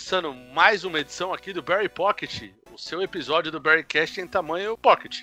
começando 0.00 0.34
mais 0.54 0.82
uma 0.82 0.98
edição 0.98 1.30
aqui 1.30 1.52
do 1.52 1.60
Barry 1.60 1.88
Pocket, 1.88 2.44
o 2.72 2.78
seu 2.78 3.02
episódio 3.02 3.52
do 3.52 3.60
Barrycast 3.60 4.18
em 4.18 4.26
tamanho 4.26 4.74
Pocket. 4.78 5.18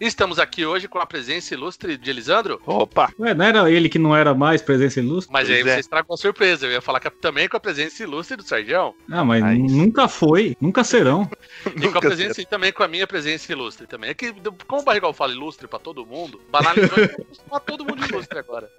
Estamos 0.00 0.38
aqui 0.38 0.64
hoje 0.64 0.86
com 0.86 1.00
a 1.00 1.06
presença 1.06 1.52
ilustre 1.52 1.96
de 1.96 2.10
Elisandro. 2.10 2.62
Opa! 2.64 3.12
Ué, 3.18 3.34
não 3.34 3.44
era 3.44 3.70
ele 3.70 3.88
que 3.88 3.98
não 3.98 4.14
era 4.14 4.32
mais 4.32 4.62
presença 4.62 5.00
ilustre? 5.00 5.32
Mas 5.32 5.50
aí 5.50 5.60
é. 5.60 5.64
você 5.64 5.80
estragou 5.80 6.14
a 6.14 6.16
surpresa. 6.16 6.64
Eu 6.66 6.72
ia 6.72 6.80
falar 6.80 7.00
que 7.00 7.10
também 7.10 7.48
com 7.48 7.56
a 7.56 7.60
presença 7.60 8.04
ilustre 8.04 8.36
do 8.36 8.44
Sardião. 8.44 8.94
Ah, 9.10 9.24
mas 9.24 9.42
Aí. 9.42 9.58
nunca 9.58 10.06
foi, 10.06 10.56
nunca 10.60 10.84
serão. 10.84 11.28
E 11.66 11.70
com 11.70 11.78
a 11.78 11.86
Nunca 11.86 12.00
presença 12.00 12.40
e 12.40 12.46
também 12.46 12.72
com 12.72 12.82
a 12.82 12.88
minha 12.88 13.06
presença 13.06 13.50
ilustre 13.50 13.86
também. 13.86 14.10
É 14.10 14.14
que, 14.14 14.32
como 14.66 14.82
o 14.82 14.84
Barrigal 14.84 15.12
fala 15.12 15.32
ilustre 15.32 15.66
pra 15.66 15.78
todo 15.78 16.06
mundo, 16.06 16.40
banalizou 16.50 16.98
e 16.98 17.36
chamar 17.36 17.60
todo 17.66 17.84
mundo 17.84 18.04
ilustre 18.04 18.38
agora. 18.38 18.70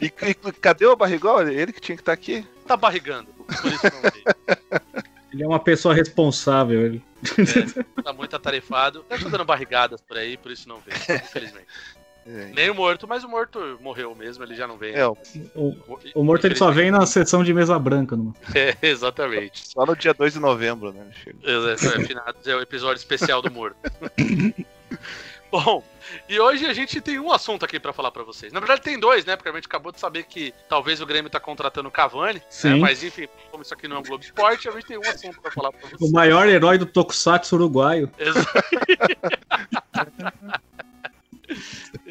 E, 0.00 0.06
e 0.06 0.34
cadê 0.34 0.86
o 0.86 0.96
Barrigol? 0.96 1.42
Ele 1.48 1.72
que 1.72 1.80
tinha 1.80 1.96
que 1.96 2.02
estar 2.02 2.12
aqui. 2.12 2.46
Tá 2.66 2.76
barrigando, 2.76 3.28
por 3.32 3.72
isso 3.72 3.86
não 3.92 4.02
veio. 4.10 4.24
Ele 5.32 5.44
é 5.44 5.46
uma 5.46 5.58
pessoa 5.58 5.94
responsável. 5.94 6.80
Ele. 6.84 7.02
É, 7.96 8.02
tá 8.02 8.12
muito 8.12 8.36
atarefado. 8.36 9.02
Tá 9.08 9.16
dando 9.16 9.44
barrigadas 9.46 10.00
por 10.02 10.18
aí, 10.18 10.36
por 10.36 10.52
isso 10.52 10.68
não 10.68 10.78
veio, 10.78 10.98
infelizmente. 11.18 11.66
É, 12.26 12.46
Nem 12.54 12.70
o 12.70 12.74
morto, 12.74 13.08
mas 13.08 13.24
o 13.24 13.28
morto 13.28 13.78
morreu 13.80 14.14
mesmo, 14.14 14.44
ele 14.44 14.54
já 14.54 14.66
não 14.68 14.76
vem. 14.76 14.94
é, 14.94 15.04
O, 15.06 15.16
o 16.14 16.22
morto 16.22 16.46
ele 16.46 16.54
só 16.54 16.70
vem 16.70 16.90
na 16.90 17.04
sessão 17.06 17.42
de 17.42 17.52
mesa 17.52 17.78
branca. 17.78 18.14
Numa. 18.14 18.34
É, 18.54 18.76
exatamente. 18.82 19.66
só 19.68 19.84
no 19.86 19.96
dia 19.96 20.12
2 20.14 20.34
de 20.34 20.38
novembro, 20.38 20.92
né? 20.92 21.06
Exato, 21.42 21.98
é, 21.98 22.04
finados 22.04 22.46
é 22.46 22.54
o 22.54 22.60
episódio 22.60 22.98
especial 23.00 23.40
do 23.42 23.50
morto. 23.50 23.76
Bom, 25.50 25.82
e 26.28 26.38
hoje 26.40 26.66
a 26.66 26.72
gente 26.72 27.00
tem 27.00 27.18
um 27.18 27.32
assunto 27.32 27.64
aqui 27.64 27.78
pra 27.80 27.92
falar 27.92 28.10
pra 28.10 28.22
vocês. 28.22 28.52
Na 28.52 28.60
verdade 28.60 28.82
tem 28.82 28.98
dois, 28.98 29.24
né? 29.24 29.36
Porque 29.36 29.48
a 29.48 29.52
gente 29.52 29.66
acabou 29.66 29.92
de 29.92 30.00
saber 30.00 30.24
que 30.24 30.52
talvez 30.68 31.00
o 31.00 31.06
Grêmio 31.06 31.30
tá 31.30 31.38
contratando 31.40 31.88
o 31.88 31.92
Cavani, 31.92 32.34
né? 32.34 32.42
Sim. 32.48 32.78
Mas 32.80 33.02
enfim, 33.02 33.28
como 33.50 33.62
isso 33.62 33.72
aqui 33.74 33.86
não 33.88 33.96
é 33.96 33.98
um 34.00 34.02
Globo 34.02 34.22
Esporte, 34.24 34.68
a 34.68 34.72
gente 34.72 34.86
tem 34.86 34.98
um 34.98 35.02
assunto 35.02 35.40
pra 35.40 35.50
falar 35.50 35.72
pra 35.72 35.86
O 35.86 35.90
vocês. 35.98 36.12
maior 36.12 36.48
herói 36.48 36.78
do 36.78 36.86
Tokusatsu 36.86 37.54
uruguaio. 37.56 38.10
Exa- 38.18 38.46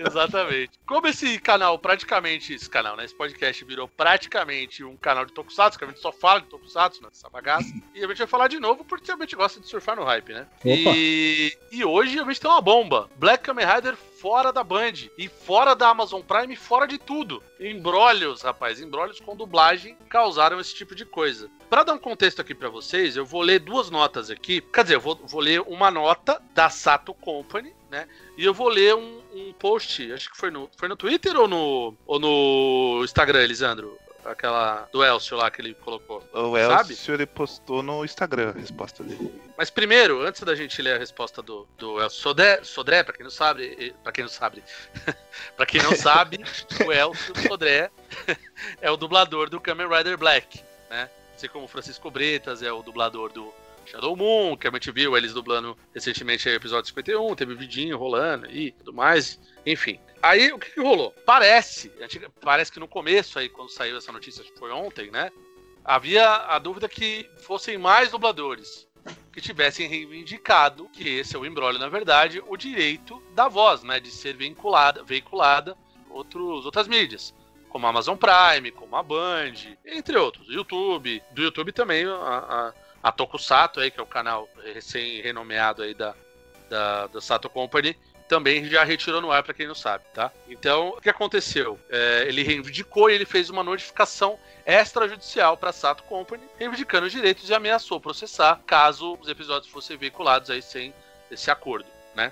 Exatamente. 0.05 0.71
Como 0.85 1.07
esse 1.07 1.39
canal 1.39 1.77
praticamente, 1.79 2.53
esse 2.53 2.69
canal, 2.69 2.95
né? 2.95 3.05
Esse 3.05 3.15
podcast 3.15 3.63
virou 3.65 3.87
praticamente 3.87 4.83
um 4.83 4.95
canal 4.97 5.25
de 5.25 5.33
Tokusatsu, 5.33 5.77
que 5.77 5.85
a 5.85 5.87
gente 5.87 5.99
só 5.99 6.11
fala 6.11 6.41
de 6.41 6.47
Tokusatsu 6.47 7.01
nessa 7.01 7.29
bagaça. 7.29 7.71
E 7.93 8.03
a 8.03 8.07
gente 8.07 8.17
vai 8.17 8.27
falar 8.27 8.47
de 8.47 8.59
novo 8.59 8.83
porque 8.83 9.11
a 9.11 9.17
gente 9.17 9.35
gosta 9.35 9.59
de 9.59 9.67
surfar 9.67 9.95
no 9.95 10.03
hype, 10.03 10.33
né? 10.33 10.47
Opa. 10.59 10.65
E, 10.65 11.57
e 11.71 11.85
hoje 11.85 12.19
a 12.19 12.23
gente 12.23 12.39
tem 12.39 12.49
uma 12.49 12.61
bomba. 12.61 13.09
Black 13.17 13.43
Kamen 13.43 13.65
Rider 13.65 13.95
fora 14.21 14.53
da 14.53 14.63
Band. 14.63 15.09
E 15.17 15.27
fora 15.27 15.73
da 15.73 15.89
Amazon 15.89 16.21
Prime, 16.21 16.55
fora 16.55 16.85
de 16.85 16.99
tudo. 16.99 17.41
Embrólios, 17.59 18.43
rapaz. 18.43 18.79
Embrólios 18.79 19.19
com 19.19 19.35
dublagem 19.35 19.97
causaram 20.07 20.59
esse 20.59 20.75
tipo 20.75 20.93
de 20.93 21.03
coisa. 21.03 21.49
Pra 21.67 21.83
dar 21.83 21.93
um 21.93 21.97
contexto 21.97 22.39
aqui 22.39 22.53
pra 22.53 22.69
vocês, 22.69 23.17
eu 23.17 23.25
vou 23.25 23.41
ler 23.41 23.59
duas 23.59 23.89
notas 23.89 24.29
aqui. 24.29 24.61
Quer 24.61 24.83
dizer, 24.83 24.95
eu 24.95 25.01
vou, 25.01 25.15
vou 25.15 25.41
ler 25.41 25.61
uma 25.61 25.89
nota 25.89 26.39
da 26.53 26.69
Sato 26.69 27.13
Company, 27.15 27.73
né? 27.89 28.07
E 28.37 28.45
eu 28.45 28.53
vou 28.53 28.69
ler 28.69 28.95
um, 28.95 29.21
um 29.33 29.53
post, 29.53 30.11
acho 30.11 30.29
que 30.29 30.37
foi 30.37 30.51
no, 30.51 30.69
foi 30.77 30.87
no 30.87 30.95
Twitter 30.95 31.35
ou 31.35 31.47
no, 31.47 31.95
ou 32.05 32.19
no 32.19 33.01
Instagram, 33.03 33.41
Elisandro? 33.41 33.97
Aquela 34.25 34.87
do 34.91 35.03
Elcio 35.03 35.35
lá 35.37 35.49
que 35.49 35.61
ele 35.61 35.73
colocou. 35.73 36.23
O 36.33 36.55
Sabe? 36.57 36.93
Elcio, 36.93 37.13
ele 37.13 37.25
postou 37.25 37.81
no 37.81 38.05
Instagram 38.05 38.49
a 38.49 38.59
resposta 38.59 39.03
dele. 39.03 39.33
Mas 39.57 39.69
primeiro, 39.69 40.21
antes 40.21 40.41
da 40.41 40.55
gente 40.55 40.81
ler 40.81 40.95
a 40.95 40.99
resposta 40.99 41.41
do, 41.41 41.67
do 41.77 42.01
Elcio 42.01 42.21
Sodré, 42.21 42.63
Sodré, 42.63 43.03
pra 43.03 43.13
quem 43.13 43.23
não 43.23 43.31
sabe, 43.31 43.95
para 44.03 44.11
quem 44.11 44.23
não 44.23 44.31
sabe, 44.31 44.63
para 45.55 45.65
quem 45.65 45.81
não 45.81 45.95
sabe, 45.95 46.43
o 46.85 46.91
Elcio 46.91 47.33
Sodré 47.47 47.89
é 48.81 48.91
o 48.91 48.97
dublador 48.97 49.49
do 49.49 49.59
Kamen 49.59 49.87
Rider 49.87 50.17
Black, 50.17 50.63
né? 50.89 51.09
Assim 51.35 51.47
como 51.47 51.65
o 51.65 51.67
Francisco 51.67 52.11
Bretas 52.11 52.61
é 52.61 52.71
o 52.71 52.83
dublador 52.83 53.31
do 53.31 53.51
Shadow 53.91 54.15
Moon, 54.15 54.55
que 54.55 54.67
a 54.67 54.71
gente 54.71 54.89
viu 54.89 55.17
eles 55.17 55.33
dublando 55.33 55.77
recentemente 55.93 56.47
o 56.47 56.53
episódio 56.53 56.87
51, 56.87 57.35
teve 57.35 57.55
vidinho 57.55 57.97
rolando 57.97 58.49
e 58.49 58.71
tudo 58.71 58.93
mais, 58.93 59.37
enfim. 59.65 59.99
Aí 60.23 60.49
o 60.53 60.57
que, 60.57 60.71
que 60.71 60.79
rolou? 60.79 61.13
Parece, 61.25 61.91
parece 62.39 62.71
que 62.71 62.79
no 62.79 62.87
começo 62.87 63.37
aí, 63.37 63.49
quando 63.49 63.69
saiu 63.69 63.97
essa 63.97 64.11
notícia, 64.11 64.41
acho 64.41 64.53
que 64.53 64.59
foi 64.59 64.71
ontem, 64.71 65.11
né? 65.11 65.29
Havia 65.83 66.25
a 66.25 66.57
dúvida 66.57 66.87
que 66.87 67.29
fossem 67.39 67.77
mais 67.77 68.11
dubladores 68.11 68.87
que 69.33 69.41
tivessem 69.41 69.87
reivindicado 69.87 70.87
que 70.89 71.17
esse 71.17 71.35
é 71.35 71.39
o 71.39 71.45
embrólio, 71.45 71.79
na 71.79 71.89
verdade, 71.89 72.41
o 72.47 72.55
direito 72.55 73.21
da 73.35 73.49
voz, 73.49 73.83
né? 73.83 73.99
De 73.99 74.09
ser 74.09 74.37
veiculada, 74.37 75.03
veiculada 75.03 75.75
outros, 76.09 76.65
outras 76.65 76.87
mídias. 76.87 77.33
Como 77.67 77.85
a 77.87 77.89
Amazon 77.89 78.17
Prime, 78.17 78.71
como 78.71 78.95
a 78.95 79.03
Band, 79.03 79.53
entre 79.85 80.17
outros. 80.17 80.47
YouTube. 80.47 81.21
Do 81.31 81.41
YouTube 81.41 81.71
também 81.71 82.05
a, 82.05 82.73
a, 83.01 83.11
Tokusato 83.11 83.79
aí, 83.79 83.91
que 83.91 83.99
é 83.99 84.03
o 84.03 84.07
canal 84.07 84.49
recém-renomeado 84.63 85.83
aí 85.83 85.93
da, 85.93 86.13
da, 86.69 87.07
da 87.07 87.21
Sato 87.21 87.49
Company, 87.49 87.97
também 88.27 88.63
já 88.65 88.85
retirou 88.85 89.19
no 89.19 89.29
ar, 89.29 89.43
pra 89.43 89.53
quem 89.53 89.67
não 89.67 89.75
sabe, 89.75 90.05
tá? 90.13 90.31
Então, 90.47 90.89
o 90.89 91.01
que 91.01 91.09
aconteceu? 91.09 91.77
É, 91.89 92.23
ele 92.27 92.43
reivindicou 92.43 93.09
e 93.09 93.13
ele 93.13 93.25
fez 93.25 93.49
uma 93.49 93.61
notificação 93.61 94.39
extrajudicial 94.65 95.57
para 95.57 95.73
Sato 95.73 96.03
Company, 96.03 96.41
reivindicando 96.57 97.07
os 97.07 97.11
direitos 97.11 97.49
e 97.49 97.53
ameaçou 97.53 97.99
processar 97.99 98.61
caso 98.65 99.17
os 99.19 99.27
episódios 99.27 99.69
fossem 99.69 99.97
veiculados 99.97 100.49
aí 100.49 100.61
sem 100.61 100.93
esse 101.29 101.51
acordo, 101.51 101.89
né? 102.15 102.31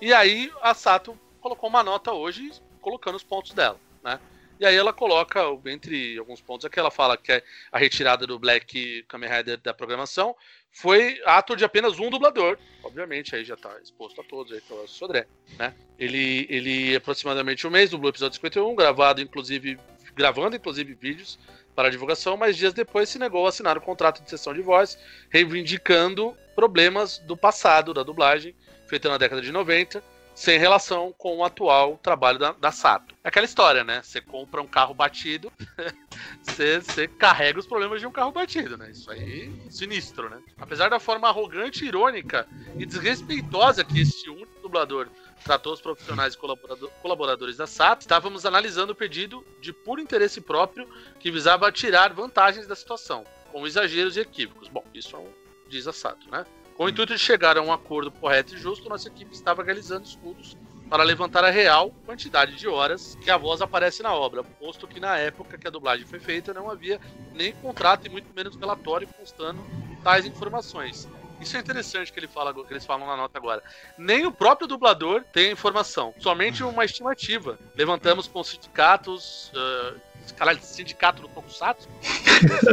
E 0.00 0.14
aí 0.14 0.50
a 0.62 0.72
Sato 0.72 1.18
colocou 1.42 1.68
uma 1.68 1.82
nota 1.82 2.10
hoje 2.10 2.50
colocando 2.80 3.16
os 3.16 3.22
pontos 3.22 3.52
dela, 3.52 3.78
né? 4.02 4.18
E 4.60 4.66
aí 4.66 4.76
ela 4.76 4.92
coloca, 4.92 5.40
entre 5.66 6.18
alguns 6.18 6.40
pontos 6.40 6.64
aqui, 6.64 6.78
ela 6.78 6.90
fala 6.90 7.16
que 7.16 7.42
a 7.70 7.78
retirada 7.78 8.26
do 8.26 8.38
Black 8.38 9.04
Kamen 9.08 9.30
Rider 9.30 9.58
da 9.58 9.72
programação 9.72 10.34
foi 10.72 11.20
ato 11.24 11.54
de 11.54 11.64
apenas 11.64 11.98
um 11.98 12.10
dublador. 12.10 12.58
Obviamente, 12.82 13.36
aí 13.36 13.44
já 13.44 13.56
tá 13.56 13.74
exposto 13.82 14.20
a 14.20 14.24
todos, 14.24 14.52
aí 14.52 14.60
é 14.68 14.74
o 14.74 14.86
Sodré, 14.88 15.26
né? 15.58 15.74
Ele, 15.98 16.46
ele 16.50 16.96
aproximadamente 16.96 17.66
um 17.66 17.70
mês 17.70 17.90
dublou 17.90 18.08
o 18.08 18.12
episódio 18.12 18.34
51, 18.34 18.74
gravado 18.74 19.20
inclusive, 19.20 19.78
gravando 20.14 20.56
inclusive 20.56 20.94
vídeos 20.94 21.38
para 21.74 21.90
divulgação, 21.90 22.36
mas 22.36 22.56
dias 22.56 22.74
depois 22.74 23.08
se 23.08 23.20
negou 23.20 23.46
a 23.46 23.50
assinar 23.50 23.78
o 23.78 23.80
contrato 23.80 24.22
de 24.22 24.28
sessão 24.28 24.52
de 24.52 24.60
voz, 24.60 24.98
reivindicando 25.30 26.36
problemas 26.56 27.18
do 27.18 27.36
passado 27.36 27.94
da 27.94 28.02
dublagem, 28.02 28.54
feita 28.88 29.08
na 29.08 29.16
década 29.16 29.40
de 29.40 29.52
90, 29.52 30.02
sem 30.38 30.56
relação 30.56 31.12
com 31.18 31.38
o 31.38 31.44
atual 31.44 31.98
trabalho 32.00 32.38
da, 32.38 32.52
da 32.52 32.70
Sato. 32.70 33.12
É 33.24 33.28
aquela 33.28 33.44
história, 33.44 33.82
né? 33.82 34.00
Você 34.04 34.20
compra 34.20 34.62
um 34.62 34.68
carro 34.68 34.94
batido, 34.94 35.52
você, 36.44 37.08
carrega 37.08 37.58
os 37.58 37.66
problemas 37.66 38.00
de 38.00 38.06
um 38.06 38.12
carro 38.12 38.30
batido, 38.30 38.78
né? 38.78 38.88
Isso 38.92 39.10
aí 39.10 39.52
é 39.66 39.70
sinistro, 39.70 40.30
né? 40.30 40.40
Apesar 40.56 40.90
da 40.90 41.00
forma 41.00 41.28
arrogante, 41.28 41.84
irônica 41.84 42.46
e 42.78 42.86
desrespeitosa 42.86 43.82
que 43.82 44.00
este 44.00 44.30
único 44.30 44.62
dublador 44.62 45.08
tratou 45.42 45.72
os 45.72 45.80
profissionais 45.80 46.34
e 46.34 46.38
colaborador- 46.38 46.90
colaboradores 47.02 47.56
da 47.56 47.66
SAP, 47.66 48.02
estávamos 48.02 48.46
analisando 48.46 48.92
o 48.92 48.96
pedido 48.96 49.44
de 49.60 49.72
puro 49.72 50.00
interesse 50.00 50.40
próprio 50.40 50.88
que 51.18 51.32
visava 51.32 51.72
tirar 51.72 52.12
vantagens 52.12 52.68
da 52.68 52.76
situação, 52.76 53.24
com 53.50 53.66
exageros 53.66 54.16
e 54.16 54.20
equívocos. 54.20 54.68
Bom, 54.68 54.84
isso 54.94 55.16
é 55.16 55.18
um, 55.18 55.32
diz 55.68 55.88
a 55.88 55.92
Sato, 55.92 56.30
né? 56.30 56.46
Com 56.78 56.84
o 56.84 56.88
intuito 56.88 57.12
de 57.12 57.18
chegar 57.18 57.58
a 57.58 57.60
um 57.60 57.72
acordo 57.72 58.08
correto 58.08 58.54
e 58.54 58.56
justo, 58.56 58.88
nossa 58.88 59.08
equipe 59.08 59.34
estava 59.34 59.64
realizando 59.64 60.06
estudos 60.06 60.56
para 60.88 61.02
levantar 61.02 61.42
a 61.42 61.50
real 61.50 61.90
quantidade 62.06 62.54
de 62.54 62.68
horas 62.68 63.18
que 63.20 63.32
a 63.32 63.36
voz 63.36 63.60
aparece 63.60 64.00
na 64.00 64.14
obra, 64.14 64.44
posto 64.44 64.86
que 64.86 65.00
na 65.00 65.18
época 65.18 65.58
que 65.58 65.66
a 65.66 65.72
dublagem 65.72 66.06
foi 66.06 66.20
feita 66.20 66.54
não 66.54 66.70
havia 66.70 67.00
nem 67.34 67.52
contrato 67.52 68.06
e 68.06 68.08
muito 68.08 68.32
menos 68.32 68.54
relatório 68.54 69.08
constando 69.08 69.60
tais 70.04 70.24
informações. 70.24 71.08
Isso 71.40 71.56
é 71.56 71.60
interessante 71.60 72.12
que, 72.12 72.20
ele 72.20 72.28
fala, 72.28 72.54
que 72.54 72.72
eles 72.72 72.86
falam 72.86 73.08
na 73.08 73.16
nota 73.16 73.36
agora. 73.36 73.60
Nem 73.96 74.24
o 74.24 74.30
próprio 74.30 74.68
dublador 74.68 75.24
tem 75.32 75.50
informação, 75.50 76.14
somente 76.20 76.62
uma 76.62 76.84
estimativa. 76.84 77.58
Levantamos 77.74 78.28
com 78.28 78.42
sindicatos. 78.44 79.50
Uh, 79.52 80.07
caralho, 80.34 80.58
sindicato 80.62 81.22
do 81.22 81.28
Tokusatsu? 81.28 81.88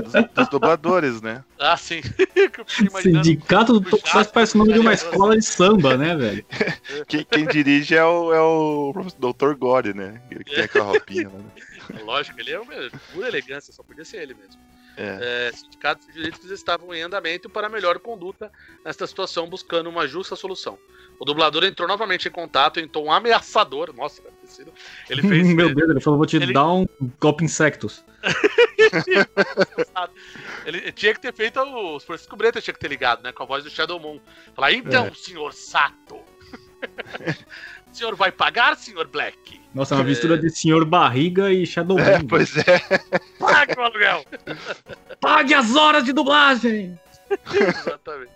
Dos, 0.04 0.34
dos 0.34 0.50
dubladores, 0.50 1.22
né? 1.22 1.44
Ah, 1.60 1.78
sim. 1.78 2.02
Sindicato 3.02 3.80
do 3.80 3.90
Tokusatsu 3.90 4.34
parece 4.34 4.56
o 4.56 4.58
nome 4.60 4.74
de 4.74 4.80
uma 4.80 4.92
puxado. 4.92 5.12
escola 5.12 5.38
de 5.38 5.46
samba, 5.46 5.98
né, 5.98 6.16
velho? 6.16 6.46
Quem, 7.08 7.24
quem 7.24 7.46
dirige 7.46 7.96
é 7.96 8.04
o, 8.04 8.34
é 8.34 8.42
o 8.42 8.94
Dr. 9.20 9.54
Gore, 9.56 9.94
né? 9.94 10.22
Ele 10.30 10.44
que 10.44 10.56
tem 10.56 10.64
aquela 10.64 10.86
roupinha, 10.86 11.30
né? 11.30 11.44
Lógico, 12.04 12.40
ele 12.40 12.52
é 12.52 12.60
uma 12.60 12.74
pura 13.14 13.28
elegância, 13.28 13.74
só 13.74 13.84
podia 13.84 14.06
ser 14.06 14.18
ele 14.18 14.34
mesmo. 14.34 14.60
É. 14.98 15.50
É, 15.50 15.52
sindicatos 15.56 16.08
de 16.08 16.14
direitos 16.14 16.50
estavam 16.52 16.94
em 16.94 17.02
andamento 17.02 17.50
para 17.50 17.68
melhor 17.70 18.00
conduta 18.00 18.52
nesta 18.84 19.06
situação, 19.06 19.48
buscando 19.48 19.90
uma 19.90 20.08
justa 20.08 20.36
solução. 20.36 20.78
O 21.20 21.26
dublador 21.26 21.64
entrou 21.64 21.88
novamente 21.88 22.28
em 22.28 22.32
contato 22.32 22.80
em 22.80 22.88
tom 22.88 23.12
ameaçador. 23.12 23.94
Nossa. 23.96 24.22
Ele 25.10 25.22
fez. 25.28 25.48
Meu 25.54 25.74
Deus, 25.74 25.90
ele 25.90 26.00
falou, 26.02 26.18
vou 26.18 26.26
te 26.26 26.36
ele- 26.38 26.54
dar 26.54 26.72
um 26.72 26.86
golpe 27.20 27.44
insectos. 27.44 28.04
Ele 30.66 30.92
tinha 30.92 31.14
que 31.14 31.20
ter 31.22 31.34
feito 31.34 31.60
o 31.60 32.00
Francisco 32.00 32.36
Breta 32.36 32.62
tinha 32.62 32.74
que 32.74 32.80
ter 32.80 32.88
ligado, 32.88 33.22
né? 33.24 33.32
Com 33.32 33.44
a 33.44 33.46
voz 33.46 33.64
do 33.64 33.70
Shadow 33.70 34.00
Moon. 34.00 34.20
Falar, 34.56 34.72
então, 34.74 35.06
É. 35.06 35.12
senhor 35.14 35.54
Sato. 35.54 36.20
O 37.96 37.98
senhor 37.98 38.14
vai 38.14 38.30
pagar, 38.30 38.76
senhor 38.76 39.08
Black? 39.08 39.62
Nossa, 39.74 39.96
é 39.96 39.98
uma 39.98 40.04
mistura 40.04 40.38
de 40.38 40.50
Senhor 40.50 40.84
Barriga 40.84 41.50
e 41.50 41.66
Shadow 41.66 41.98
É, 41.98 42.22
pois 42.28 42.58
é. 42.58 42.78
Pague 43.40 43.80
o 43.80 43.84
aluguel! 43.84 44.26
Pague 45.22 45.54
as 45.54 45.74
horas 45.78 46.04
de 46.04 46.12
dublagem! 46.12 47.00
Exatamente. 47.54 48.34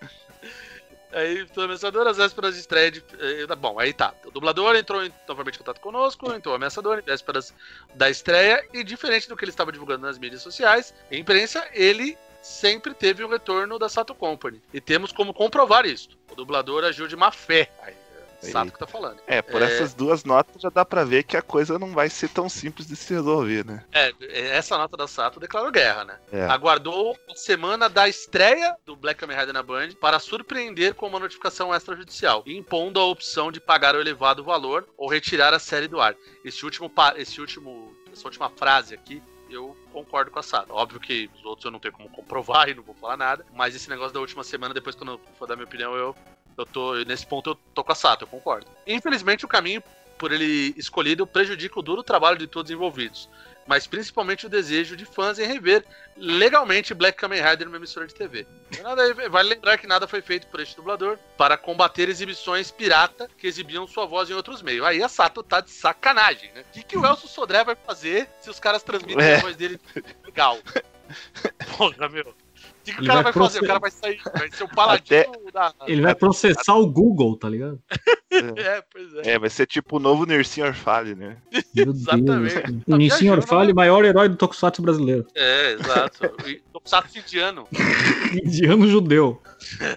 Aí, 1.12 1.46
tô 1.48 1.60
ameaçador, 1.64 2.08
às 2.08 2.16
vésperas 2.16 2.54
de 2.54 2.62
estreia 2.62 2.90
de. 2.90 3.04
eh, 3.20 3.54
Bom, 3.58 3.78
aí 3.78 3.92
tá. 3.92 4.14
O 4.26 4.32
dublador 4.32 4.78
entrou 4.78 5.04
em- 5.06 5.12
novamente 5.28 5.56
em 5.56 5.58
contato 5.58 5.82
conosco, 5.82 6.32
entrou 6.32 6.54
o 6.54 6.56
ameaçador 6.56 6.98
em 7.00 7.02
vésperas 7.02 7.54
da 7.96 8.10
estreia, 8.10 8.66
e 8.74 8.82
diferente 8.82 9.28
do 9.28 9.36
que 9.36 9.44
ele 9.44 9.52
estava 9.52 9.74
divulgando 9.74 10.06
nas 10.08 10.18
mídias 10.18 10.42
sociais, 10.42 10.94
em 11.12 11.20
imprensa, 11.20 11.68
ele 11.74 12.18
sempre 12.42 12.94
teve 12.94 13.26
o 13.26 13.28
retorno 13.30 13.78
da 13.78 13.90
Sato 13.90 14.16
Company. 14.16 14.62
E 14.74 14.80
temos 14.80 15.12
como 15.12 15.34
comprovar 15.34 15.86
isso. 15.86 16.10
O 16.32 16.36
dublador 16.36 16.86
agiu 16.86 17.10
de 17.10 17.18
má 17.18 17.30
fé. 17.30 17.70
Aí, 17.84 17.94
Sato 18.42 18.66
Eita. 18.66 18.72
que 18.72 18.80
tá 18.80 18.88
falando. 18.88 19.20
É, 19.28 19.42
por 19.42 19.62
É. 19.62 19.66
essas 19.66 19.94
duas 19.94 20.24
notas 20.24 20.62
já 20.62 20.70
dá 20.70 20.86
pra 20.86 21.04
ver 21.04 21.24
que 21.24 21.36
a 21.36 21.42
coisa 21.42 21.78
não 21.78 21.92
vai 21.92 22.10
ser 22.10 22.30
tão 22.30 22.48
simples 22.50 22.88
de 22.88 22.96
se 22.96 23.14
resolver, 23.14 23.66
né? 23.66 23.84
É, 23.92 24.14
essa 24.56 24.78
nota 24.78 24.96
da 24.96 25.08
Sato 25.08 25.40
declarou 25.40 25.72
guerra, 25.72 26.06
né? 26.06 26.20
É. 26.32 26.46
aguardou 26.46 27.18
a 27.30 27.36
semana 27.36 27.90
da 27.90 28.08
estreia 28.08 28.76
do 28.86 28.96
Black 28.96 29.20
Kamen 29.20 29.38
Rider 29.38 29.54
na 29.54 29.64
Band 29.64 29.90
para 30.00 30.20
surpreender 30.20 30.94
com 30.96 31.08
uma 31.08 31.20
notificação 31.20 31.74
extrajudicial, 31.76 32.44
impondo 32.46 33.00
a 33.00 33.06
opção 33.06 33.52
de 33.52 33.60
pagar 33.60 33.96
o 33.96 34.00
elevado 34.00 34.44
valor 34.44 34.88
ou 34.98 35.10
retirar 35.10 35.54
a 35.54 35.60
série 35.60 35.88
do 35.88 36.00
ar. 36.00 36.16
Esse 36.46 36.64
último, 36.64 36.92
esse 37.18 37.42
último, 37.42 37.94
essa 38.12 38.28
última 38.28 38.50
frase 38.50 38.94
aqui, 38.94 39.22
eu 39.50 39.76
concordo 39.92 40.30
com 40.30 40.38
a 40.40 40.44
Sato. 40.44 40.72
Óbvio 40.74 41.00
que 41.00 41.30
os 41.36 41.44
outros 41.44 41.66
eu 41.66 41.72
não 41.72 41.80
tenho 41.80 41.94
como 41.94 42.08
comprovar 42.10 42.70
e 42.70 42.76
não 42.76 42.84
vou 42.84 42.94
falar 42.96 43.18
nada, 43.18 43.46
mas 43.54 43.76
esse 43.76 43.90
negócio 43.90 44.14
da 44.14 44.20
última 44.20 44.44
semana, 44.44 44.74
depois 44.74 44.96
quando 44.96 45.14
eu 45.14 45.22
for 45.40 45.48
dar 45.48 45.56
minha 45.56 45.66
opinião, 45.66 45.96
eu, 45.96 46.16
eu 46.62 46.66
tô, 46.66 46.96
nesse 47.06 47.26
ponto 47.26 47.52
eu 47.52 47.56
tô 47.74 47.84
com 47.84 47.92
a 47.92 47.96
Sato, 47.96 48.24
eu 48.24 48.28
concordo. 48.28 48.68
Infelizmente 48.86 49.46
o 49.46 49.48
caminho 49.48 49.82
por 50.18 50.32
ele 50.32 50.74
escolhido 50.76 51.26
prejudica 51.26 51.80
o 51.80 51.82
duro 51.82 52.04
trabalho 52.04 52.38
de 52.38 52.46
todos 52.46 52.70
os 52.70 52.76
envolvidos, 52.76 53.30
mas 53.66 53.88
principalmente 53.88 54.46
o 54.46 54.50
desejo 54.50 54.98
de 54.98 55.06
fãs 55.06 55.40
em 55.40 55.46
rever 55.46 55.86
legalmente 56.18 56.94
Black 56.94 57.18
Kamen 57.18 57.42
Rider 57.42 57.66
numa 57.68 57.78
emissora 57.78 58.06
de 58.06 58.14
TV. 58.14 58.46
Nada- 58.82 59.14
Vale 59.30 59.50
lembrar 59.50 59.78
que 59.78 59.88
nada 59.88 60.08
foi 60.10 60.22
feito 60.22 60.48
por 60.48 60.60
este 60.60 60.76
dublador 60.76 61.18
para 61.38 61.56
combater 61.56 62.10
exibições 62.10 62.70
pirata 62.70 63.30
que 63.38 63.48
exibiam 63.48 63.88
sua 63.88 64.06
voz 64.06 64.30
em 64.30 64.34
outros 64.34 64.62
meios. 64.62 64.86
Aí 64.86 65.02
a 65.02 65.08
Sato 65.08 65.42
tá 65.42 65.62
de 65.62 65.72
sacanagem, 65.72 66.52
né? 66.52 66.66
O 66.68 66.74
que, 66.74 66.84
que 66.84 66.98
o 66.98 67.06
Elcio 67.06 67.30
Sodré 67.30 67.64
vai 67.64 67.76
fazer 67.76 68.28
se 68.42 68.50
os 68.50 68.60
caras 68.60 68.84
transmitem 68.84 69.24
É. 69.26 69.38
a 69.38 69.40
voz 69.42 69.56
dele 69.56 69.80
legal? 70.26 70.60
Porra, 71.78 72.10
meu. 72.10 72.34
O 72.80 72.84
que, 72.84 72.92
que 72.94 73.00
o 73.00 73.02
Ele 73.02 73.08
cara 73.08 73.22
vai 73.22 73.32
vai 73.32 73.34
fazer? 73.34 73.60
proce- 73.60 73.64
O 73.64 73.68
cara 73.68 73.80
vai 73.80 73.92
sair, 73.92 74.20
vai 74.34 74.52
ser 74.52 74.64
o 74.64 74.70
paladino 74.70 75.52
da. 75.54 75.74
Ele 75.86 76.02
vai 76.02 76.16
processar 76.16 76.74
o 76.76 76.88
Google, 76.88 77.36
tá 77.38 77.50
ligado? 77.50 77.80
É, 78.32 78.84
pois 78.94 79.12
é. 79.16 79.32
É, 79.32 79.40
vai 79.40 79.50
ser 79.50 79.66
tipo 79.66 79.98
o 79.98 80.00
novo 80.00 80.24
Nercinho 80.24 80.68
Orfale, 80.68 81.16
né? 81.16 81.38
Meu 81.76 81.90
Exatamente. 81.90 82.54
Deus. 82.62 82.84
Tá 82.86 82.94
O 82.94 82.96
Nissin 82.96 83.18
viajando, 83.22 83.42
Orfale, 83.42 83.68
né? 83.70 83.74
maior 83.74 84.06
herói 84.06 84.30
do 84.30 84.36
Tokusatsu 84.38 84.84
brasileiro. 84.84 85.26
É, 85.34 85.72
exato. 85.74 86.30
Tokusatsu 86.72 87.18
indiano. 87.18 87.68
Indiano 88.46 88.88
judeu. 88.88 89.42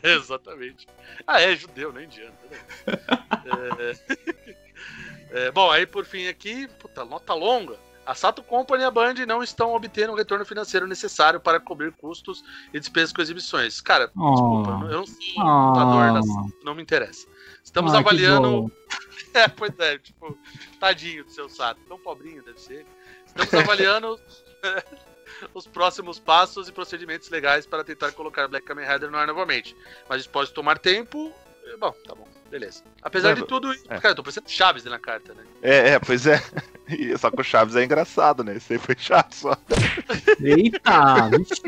Exatamente. 0.03 0.87
Ah, 1.27 1.43
é 1.43 1.55
judeu, 1.55 1.93
não 1.93 2.03
indiano. 2.03 2.33
É... 2.87 3.97
É, 5.47 5.51
bom, 5.51 5.71
aí 5.71 5.87
por 5.87 6.07
fim 6.07 6.27
aqui, 6.29 6.67
puta, 6.79 7.05
nota 7.05 7.35
longa. 7.35 7.77
A 8.05 8.15
Sato 8.15 8.43
Company 8.43 8.83
e 8.83 8.87
a 8.87 8.91
Band 8.91 9.15
não 9.27 9.43
estão 9.43 9.75
obtendo 9.75 10.13
o 10.13 10.17
retorno 10.17 10.45
financeiro 10.45 10.87
necessário 10.89 11.39
para 11.41 11.61
cobrir 11.61 11.93
custos 11.93 12.43
e 12.75 12.81
despesas 12.81 13.13
com 13.13 13.23
exibições. 13.23 13.81
Cara, 13.81 14.07
desculpa, 14.09 14.81
Oh. 14.83 14.89
eu 14.91 14.99
não 14.99 15.07
sou 15.07 15.17
um 15.45 15.69
lutador 15.69 16.03
Ah. 16.03 16.13
da 16.15 16.23
Sato, 16.23 16.59
não 16.65 16.75
me 16.75 16.83
interessa. 16.83 17.27
Estamos 17.63 17.95
Ah, 17.95 17.99
avaliando. 17.99 18.71
É, 19.35 19.49
pois 19.49 19.73
é, 19.79 19.97
tipo, 19.99 20.37
tadinho 20.79 21.25
do 21.25 21.31
seu 21.31 21.49
Sato, 21.49 21.81
tão 21.89 21.99
pobrinho 21.99 22.43
deve 22.43 22.61
ser. 22.61 22.85
Estamos 23.25 23.55
avaliando 23.55 24.21
os 25.55 25.67
próximos 25.67 26.19
passos 26.19 26.69
e 26.69 26.73
procedimentos 26.73 27.31
legais 27.31 27.65
para 27.65 27.83
tentar 27.83 28.13
colocar 28.13 28.47
Black 28.49 28.67
Kamen 28.67 28.87
Rider 28.87 29.11
no 29.11 29.17
ar 29.17 29.27
novamente. 29.27 29.75
Mas 30.07 30.21
isso 30.21 30.29
pode 30.31 30.53
tomar 30.53 30.79
tempo. 30.79 31.33
E, 31.65 31.77
Bom, 31.77 31.93
tá 32.07 32.15
bom, 32.15 32.27
beleza. 32.51 32.83
Apesar 33.03 33.31
É, 33.31 33.35
de 33.35 33.47
tudo, 33.47 33.73
é. 33.73 33.99
cara, 33.99 34.09
eu 34.11 34.15
tô 34.15 34.23
parecendo 34.23 34.49
Chaves 34.51 34.85
na 34.85 34.99
carta, 34.99 35.33
né? 35.35 35.43
É, 35.63 35.91
é, 35.91 35.99
pois 35.99 36.27
é. 36.27 36.41
E 36.89 37.17
só 37.17 37.31
que 37.31 37.41
o 37.41 37.45
Chaves 37.45 37.75
é 37.77 37.85
engraçado, 37.85 38.43
né? 38.45 38.57
Esse 38.57 38.75
aí 38.75 38.79
foi 38.79 38.95
chato 38.99 39.35
só. 39.35 39.57
Eita, 40.41 41.31
vixe. 41.31 41.63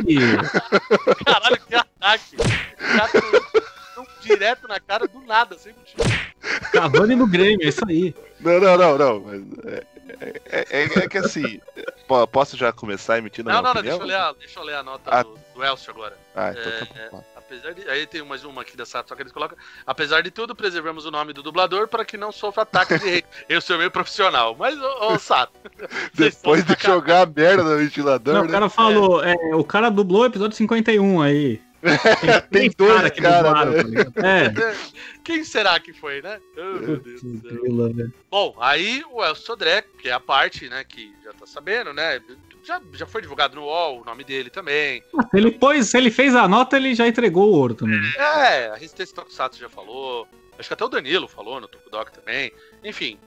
Caralho, 1.25 1.61
que 1.67 1.75
ataque! 1.75 2.37
Gato, 2.97 4.01
um 4.01 4.05
direto 4.21 4.69
na 4.69 4.79
cara 4.81 5.07
do 5.07 5.21
nada, 5.21 5.57
sem 5.57 5.73
motivo. 5.73 6.03
Cavani 6.73 7.15
no 7.15 7.27
Grêmio, 7.27 7.65
é 7.65 7.69
isso 7.69 7.85
aí. 7.89 8.15
Não, 8.41 8.61
não, 8.61 8.77
não, 8.77 8.99
não. 8.99 9.21
Mas 9.21 9.43
é, 9.67 9.87
é, 10.51 10.67
é- 10.83 10.99
é 11.05 11.09
que 11.09 11.17
assim. 11.19 11.61
po- 12.07 12.27
Posso 12.27 12.57
já 12.57 12.73
começar 12.73 13.17
emitindo 13.19 13.49
a 13.49 13.53
Não, 13.55 13.61
minha 13.63 13.69
não, 13.75 13.75
não, 13.75 13.83
deixa 13.83 13.97
opinião? 13.97 14.19
eu 14.19 14.25
ler 14.25 14.29
a, 14.29 14.33
deixa 14.39 14.61
eu 14.61 14.65
ler 14.65 14.75
a 14.75 14.83
nota 14.83 15.11
Ah. 15.11 15.23
do, 15.23 15.39
do 15.55 15.65
Elcio 15.65 15.91
agora. 15.93 16.19
Ah, 16.35 16.51
então 16.51 16.63
É, 16.73 16.79
tá 16.85 17.09
bom. 17.13 17.25
Apesar 17.55 17.73
de. 17.73 17.89
Aí 17.89 18.07
tem 18.07 18.25
mais 18.25 18.45
uma 18.45 18.63
aqui 18.63 18.77
da 18.77 18.85
Sato, 18.85 19.09
só 19.09 19.15
que 19.15 19.23
eles 19.23 19.33
colocam. 19.33 19.57
Apesar 19.87 20.23
de 20.23 20.31
tudo, 20.31 20.55
preservamos 20.55 21.07
o 21.07 21.11
nome 21.11 21.33
do 21.33 21.43
dublador 21.43 21.87
para 21.87 22.05
que 22.05 22.17
não 22.17 22.33
sofra 22.33 22.63
ataques 22.63 23.01
de 23.01 23.09
hate. 23.09 23.27
Eu 23.49 23.61
sou 23.61 23.79
meio 23.79 23.91
profissional. 23.91 24.57
Mas, 24.59 24.77
ô, 24.81 25.13
ô 25.13 25.19
Sato. 25.19 25.53
Depois 26.15 26.65
de 26.65 26.77
jogar 26.81 27.23
a 27.23 27.27
merda 27.27 27.63
no 27.63 27.79
ventilador, 27.79 28.35
Não, 28.35 28.43
o 28.43 28.45
né? 28.47 28.51
cara 28.51 28.69
falou, 28.69 29.23
é, 29.23 29.35
o 29.55 29.65
cara 29.65 29.89
dublou 29.89 30.23
o 30.23 30.27
episódio 30.27 30.57
51 30.57 31.23
aí. 31.23 31.61
Tem 32.51 32.71
três 32.71 32.75
dois 32.75 32.95
cara 32.95 33.11
que 33.11 33.21
cara, 33.21 33.43
dublaram, 33.43 33.73
né? 33.73 34.05
tá? 34.05 34.27
É. 34.27 34.75
Quem 35.25 35.43
será 35.43 35.81
que 35.81 35.93
foi, 35.93 36.21
né? 36.21 36.39
Oh, 36.57 36.79
meu 36.81 36.97
Deus 36.99 37.23
do 37.23 37.41
céu. 37.41 38.11
Bom, 38.31 38.55
aí 38.61 39.03
o 39.11 39.25
Elcio 39.25 39.47
Sodré, 39.47 39.83
que 39.99 40.09
é 40.09 40.13
a 40.13 40.21
parte, 40.21 40.69
né, 40.69 40.85
que 40.85 41.13
já 41.25 41.33
tá 41.33 41.47
sabendo, 41.47 41.95
né? 41.95 42.21
Já, 42.63 42.81
já 42.93 43.07
foi 43.07 43.23
divulgado 43.23 43.57
no 43.57 43.63
UOL 43.63 44.03
o 44.03 44.05
nome 44.05 44.23
dele 44.23 44.51
também. 44.51 45.03
Se 45.31 45.37
ele, 45.37 45.51
pôs, 45.51 45.87
se 45.87 45.97
ele 45.97 46.11
fez 46.11 46.35
a 46.35 46.47
nota, 46.47 46.77
ele 46.77 46.95
já 46.95 47.09
entregou 47.09 47.51
o 47.51 47.57
ouro 47.57 47.75
também. 47.75 48.01
É, 48.17 48.69
a 48.69 48.75
Resistência 48.75 49.15
Tokusatsu 49.15 49.61
já 49.61 49.69
falou. 49.69 50.29
Acho 50.59 50.69
que 50.69 50.75
até 50.75 50.85
o 50.85 50.89
Danilo 50.89 51.27
falou 51.27 51.61
no 51.61 51.69
Tokudok 51.69 52.13
também. 52.13 52.53
Enfim, 52.83 53.19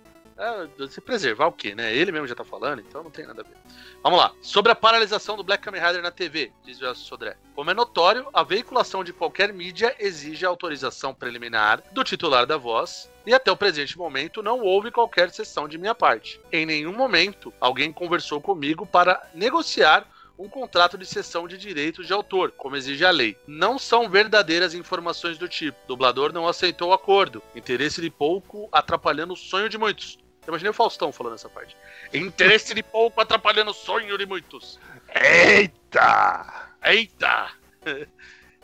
se 0.90 1.02
preservar 1.02 1.48
o 1.48 1.52
quê, 1.52 1.74
né? 1.74 1.94
Ele 1.94 2.12
mesmo 2.12 2.28
já 2.28 2.36
tá 2.36 2.44
falando, 2.44 2.80
então 2.80 3.04
não 3.04 3.12
tem 3.12 3.26
nada 3.26 3.42
a 3.42 3.44
ver. 3.44 3.58
Vamos 4.04 4.20
lá. 4.20 4.32
Sobre 4.42 4.72
a 4.72 4.76
paralisação 4.76 5.36
do 5.36 5.44
Black 5.44 5.64
Kamen 5.64 5.82
Rider 5.82 6.02
na 6.02 6.12
TV, 6.12 6.52
diz 6.64 6.82
o 6.82 6.96
Sodré. 6.96 7.38
Como 7.56 7.72
é 7.72 7.74
notório, 7.74 8.28
a 8.34 8.44
veiculação 8.44 9.04
de 9.04 9.12
qualquer 9.12 9.52
mídia 9.52 9.96
exige 10.00 10.46
a 10.46 10.50
autorização 10.50 11.14
preliminar 11.14 11.84
do 11.92 12.04
titular 12.04 12.46
da 12.46 12.58
voz, 12.58 13.12
e 13.26 13.34
até 13.34 13.52
o 13.52 13.58
presente 13.58 13.98
momento 13.98 14.42
não 14.42 14.62
houve 14.62 14.92
qualquer 14.92 15.30
sessão 15.32 15.68
de 15.68 15.78
minha 15.78 15.96
parte. 15.96 16.40
Em 16.52 16.66
nenhum 16.66 16.94
momento 16.94 17.54
alguém 17.60 17.92
conversou 17.92 18.40
comigo 18.40 18.86
para 18.86 19.30
negociar 19.34 20.08
um 20.38 20.48
contrato 20.48 20.98
de 20.98 21.06
cessão 21.06 21.48
de 21.48 21.58
direitos 21.58 22.06
de 22.06 22.14
autor, 22.14 22.52
como 22.52 22.76
exige 22.76 23.04
a 23.04 23.12
lei. 23.12 23.36
Não 23.48 23.80
são 23.80 24.10
verdadeiras 24.10 24.74
informações 24.74 25.38
do 25.38 25.48
tipo. 25.48 25.78
Dublador 25.88 26.32
não 26.32 26.48
aceitou 26.48 26.90
o 26.90 26.94
acordo. 26.94 27.42
Interesse 27.56 28.02
de 28.02 28.10
pouco 28.10 28.70
atrapalhando 28.72 29.34
o 29.34 29.38
sonho 29.38 29.68
de 29.68 29.78
muitos. 29.78 30.20
Eu 30.48 30.52
imaginei 30.52 30.70
o 30.72 30.74
Faustão 30.74 31.12
falando 31.12 31.36
essa 31.36 31.50
parte. 31.50 31.76
Interesse 32.14 32.74
de 32.74 32.82
pouco 32.82 33.20
atrapalhando 33.20 33.72
o 33.72 33.74
sonho 33.74 34.18
de 34.18 34.26
muitos. 34.26 34.80
Eita! 35.14 36.70
Eita! 36.84 37.52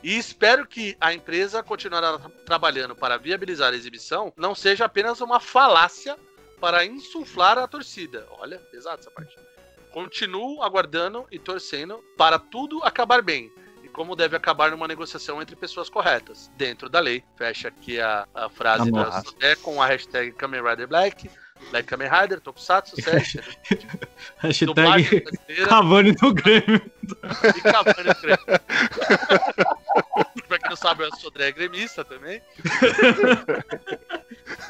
E 0.02 0.18
espero 0.18 0.66
que 0.66 0.96
a 1.00 1.14
empresa 1.14 1.62
continuará 1.62 2.18
tra- 2.18 2.30
trabalhando 2.46 2.96
para 2.96 3.18
viabilizar 3.18 3.74
a 3.74 3.76
exibição 3.76 4.34
não 4.36 4.56
seja 4.56 4.86
apenas 4.86 5.22
uma 5.22 5.40
falácia 5.40 6.18
para 6.60 6.86
insuflar 6.86 7.58
a 7.58 7.68
torcida. 7.68 8.26
Olha, 8.40 8.60
pesado 8.60 9.02
essa 9.02 9.12
parte. 9.12 9.36
Continuo 9.92 10.64
aguardando 10.64 11.28
e 11.32 11.38
torcendo 11.38 12.04
para 12.18 12.40
tudo 12.40 12.82
acabar 12.84 13.22
bem. 13.22 13.52
E 13.84 13.90
como 13.90 14.16
deve 14.16 14.36
acabar 14.36 14.72
numa 14.72 14.88
negociação 14.88 15.42
entre 15.42 15.56
pessoas 15.56 15.90
corretas, 15.90 16.50
dentro 16.58 16.90
da 16.90 17.00
lei. 17.00 17.24
Fecha 17.36 17.68
aqui 17.68 18.00
a, 18.00 18.28
a 18.34 18.50
frase 18.50 18.90
da. 18.92 19.22
Sodé 19.22 19.56
com 19.58 19.82
a 19.82 19.86
hashtag 19.86 20.32
Kamen 20.32 20.64
Rider 20.64 20.88
Black, 20.88 21.30
Black 21.72 21.88
Kamen 21.88 22.10
Rider, 22.10 22.40
Tokusatsu, 22.40 23.02
série, 23.02 23.42
Hashtag. 24.38 25.24
Cavani 25.68 26.16
no 26.22 26.34
Grêmio. 26.34 26.82
E 27.56 27.62
Cavani 27.62 28.04
no 28.08 28.16
Grêmio. 28.22 28.60
pra 30.48 30.60
quem 30.60 30.70
não 30.70 30.76
sabe, 30.76 31.04
eu 31.04 31.16
sou 31.18 31.30
André 31.30 31.52
gremista 31.52 32.04
também. 32.06 32.42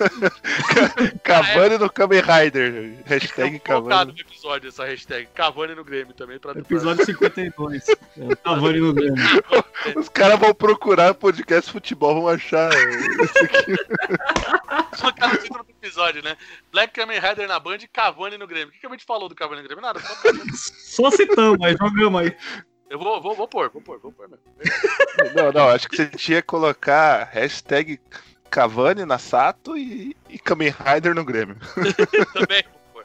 Cavani 1.23 1.77
no 1.77 1.89
Kamen 1.89 2.21
Rider. 2.21 2.95
Hashtag 3.05 3.59
Cavani. 3.59 4.13
no 4.13 4.19
episódio 4.19 4.69
essa 4.69 4.85
hashtag 4.85 5.27
Cavani 5.33 5.75
no 5.75 5.83
Grêmio 5.83 6.13
também. 6.13 6.39
Pra, 6.39 6.51
Episódio 6.51 7.05
52. 7.05 7.89
É, 7.89 8.35
Cavani 8.43 8.79
no 8.79 8.93
Grêmio. 8.93 9.23
Os 9.95 10.09
caras 10.09 10.39
vão 10.39 10.53
procurar 10.53 11.13
podcast 11.13 11.71
futebol, 11.71 12.15
vão 12.15 12.27
achar 12.27 12.71
isso 12.73 13.45
aqui. 13.45 13.75
pra 14.67 14.83
colocar 14.83 15.27
no 15.27 15.37
título 15.37 15.63
do 15.63 15.71
episódio, 15.71 16.23
né? 16.23 16.37
Black 16.71 16.93
Kamen 16.93 17.19
Rider 17.19 17.47
na 17.47 17.59
Band 17.59 17.77
e 17.77 17.87
Cavani 17.87 18.37
no 18.37 18.47
Grêmio. 18.47 18.69
O 18.69 18.71
que, 18.71 18.79
que 18.79 18.87
a 18.87 18.89
gente 18.89 19.05
falou 19.05 19.27
do 19.27 19.35
Cavani 19.35 19.61
no 19.61 19.67
Grêmio? 19.67 19.81
Nada, 19.81 19.99
só 19.99 21.09
Só 21.09 21.11
citamos, 21.11 21.61
aí 21.65 21.75
jogamos 21.75 22.21
aí. 22.21 22.35
Eu 22.89 22.99
vou, 22.99 23.19
vou, 23.19 23.33
vou 23.33 23.47
pôr, 23.47 23.71
vou 23.71 23.81
pôr, 23.81 23.99
vou 23.99 24.11
pôr 24.11 24.29
mesmo. 24.29 24.43
Não, 25.35 25.51
não, 25.51 25.69
acho 25.69 25.89
que 25.89 25.95
você 25.95 26.05
tinha 26.09 26.41
que 26.41 26.47
colocar 26.47 27.27
hashtag 27.31 27.99
Cavani 28.53 29.03
na 29.03 29.17
Sato 29.17 29.75
e, 29.75 30.15
e 30.29 30.37
Kamen 30.37 30.69
Rider 30.71 31.15
no 31.15 31.25
Grêmio. 31.25 31.55
também, 32.33 32.63
pô. 32.93 33.01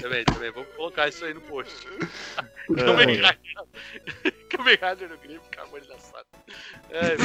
Também, 0.00 0.24
também. 0.24 0.50
Vamos 0.50 0.68
colocar 0.76 1.08
isso 1.08 1.24
aí 1.24 1.32
no 1.32 1.40
post. 1.42 1.86
Kamen 2.66 3.14
Rider. 3.14 3.38
Kamen 4.50 4.74
Rider 4.74 5.08
no 5.08 5.16
Grêmio, 5.18 5.40
Cavani 5.52 5.86
na 5.88 5.98
Sato. 5.98 6.26
É, 6.90 7.16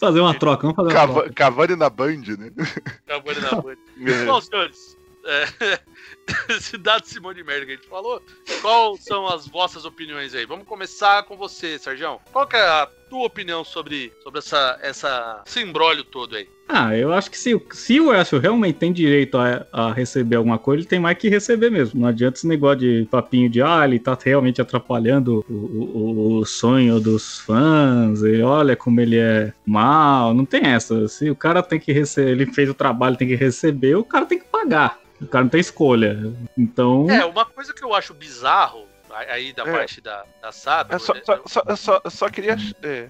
Fazer 0.00 0.20
uma 0.20 0.32
troca, 0.38 0.62
vamos 0.62 0.76
fazer 0.76 0.88
uma 0.88 0.94
Cava- 0.94 1.12
troca. 1.14 1.32
Cavani 1.34 1.76
na 1.76 1.90
Band, 1.90 2.22
né? 2.38 2.50
Cavani 3.06 3.40
na 3.40 3.50
Band. 3.60 3.76
Bom, 4.26 4.40
senhores, 4.40 4.96
é, 5.26 5.78
cidade 6.60 7.08
Simone 7.08 7.36
de 7.36 7.44
merda 7.44 7.66
que 7.66 7.72
a 7.72 7.74
gente 7.76 7.88
falou, 7.88 8.20
quais 8.60 9.04
são 9.04 9.26
as 9.26 9.46
vossas 9.46 9.84
opiniões 9.84 10.34
aí? 10.34 10.44
Vamos 10.46 10.66
começar 10.66 11.22
com 11.24 11.36
você, 11.36 11.78
Sérgio. 11.78 12.18
Qual 12.32 12.46
que 12.46 12.56
é 12.56 12.60
a 12.60 12.88
tua 13.08 13.26
opinião 13.26 13.64
sobre, 13.64 14.12
sobre 14.22 14.38
essa, 14.40 14.78
essa, 14.82 15.42
esse 15.46 15.60
embrólio 15.60 16.02
todo 16.04 16.34
aí? 16.36 16.48
Ah, 16.68 16.96
eu 16.96 17.12
acho 17.12 17.30
que 17.30 17.38
se, 17.38 17.54
o- 17.54 17.62
se 17.70 18.00
o 18.00 18.12
Elcio 18.12 18.40
realmente 18.40 18.76
tem 18.78 18.92
direito 18.92 19.38
a, 19.38 19.64
a 19.72 19.92
receber 19.92 20.34
alguma 20.34 20.58
coisa, 20.58 20.80
ele 20.80 20.88
tem 20.88 20.98
mais 20.98 21.16
que 21.16 21.28
receber 21.28 21.70
mesmo. 21.70 22.00
Não 22.00 22.08
adianta 22.08 22.38
esse 22.38 22.46
negócio 22.48 22.80
de 22.80 23.06
papinho 23.08 23.48
de 23.48 23.62
ah, 23.62 23.82
ele 23.84 24.00
tá 24.00 24.18
realmente 24.20 24.60
atrapalhando 24.60 25.44
o, 25.48 25.54
o- 25.54 26.38
o 26.40 26.44
sonho 26.44 26.98
dos 26.98 27.38
fãs, 27.38 28.20
e 28.22 28.42
olha 28.42 28.74
como 28.74 29.00
ele 29.00 29.16
é 29.16 29.52
mal. 29.64 30.34
Não 30.34 30.44
tem 30.44 30.66
essa. 30.66 31.06
Se 31.06 31.30
o 31.30 31.36
cara 31.36 31.62
tem 31.62 31.78
que 31.78 31.92
receber, 31.92 32.32
ele 32.32 32.46
fez 32.46 32.68
o 32.68 32.74
trabalho, 32.74 33.16
tem 33.16 33.28
que 33.28 33.36
receber, 33.36 33.94
o 33.94 34.02
cara 34.04 34.26
tem 34.26 34.40
que 34.40 34.46
pagar. 34.46 34.98
O 35.22 35.26
cara 35.26 35.44
não 35.44 35.50
tem 35.50 35.60
escolha. 35.60 36.15
Então. 36.56 37.10
É, 37.10 37.24
uma 37.24 37.44
coisa 37.44 37.72
que 37.72 37.82
eu 37.84 37.94
acho 37.94 38.12
bizarro 38.14 38.86
aí 39.10 39.52
da 39.52 39.62
É. 39.66 39.72
parte 39.72 40.00
da, 40.00 40.24
da 40.42 40.52
Sato. 40.52 40.92
Eu 40.92 40.98
só, 40.98 41.14
é- 41.14 41.22
só, 41.24 41.42
só, 41.46 41.62
eu 41.66 41.76
só, 41.76 42.00
eu 42.04 42.10
só 42.10 42.28
queria 42.28 42.56
é, 42.82 43.08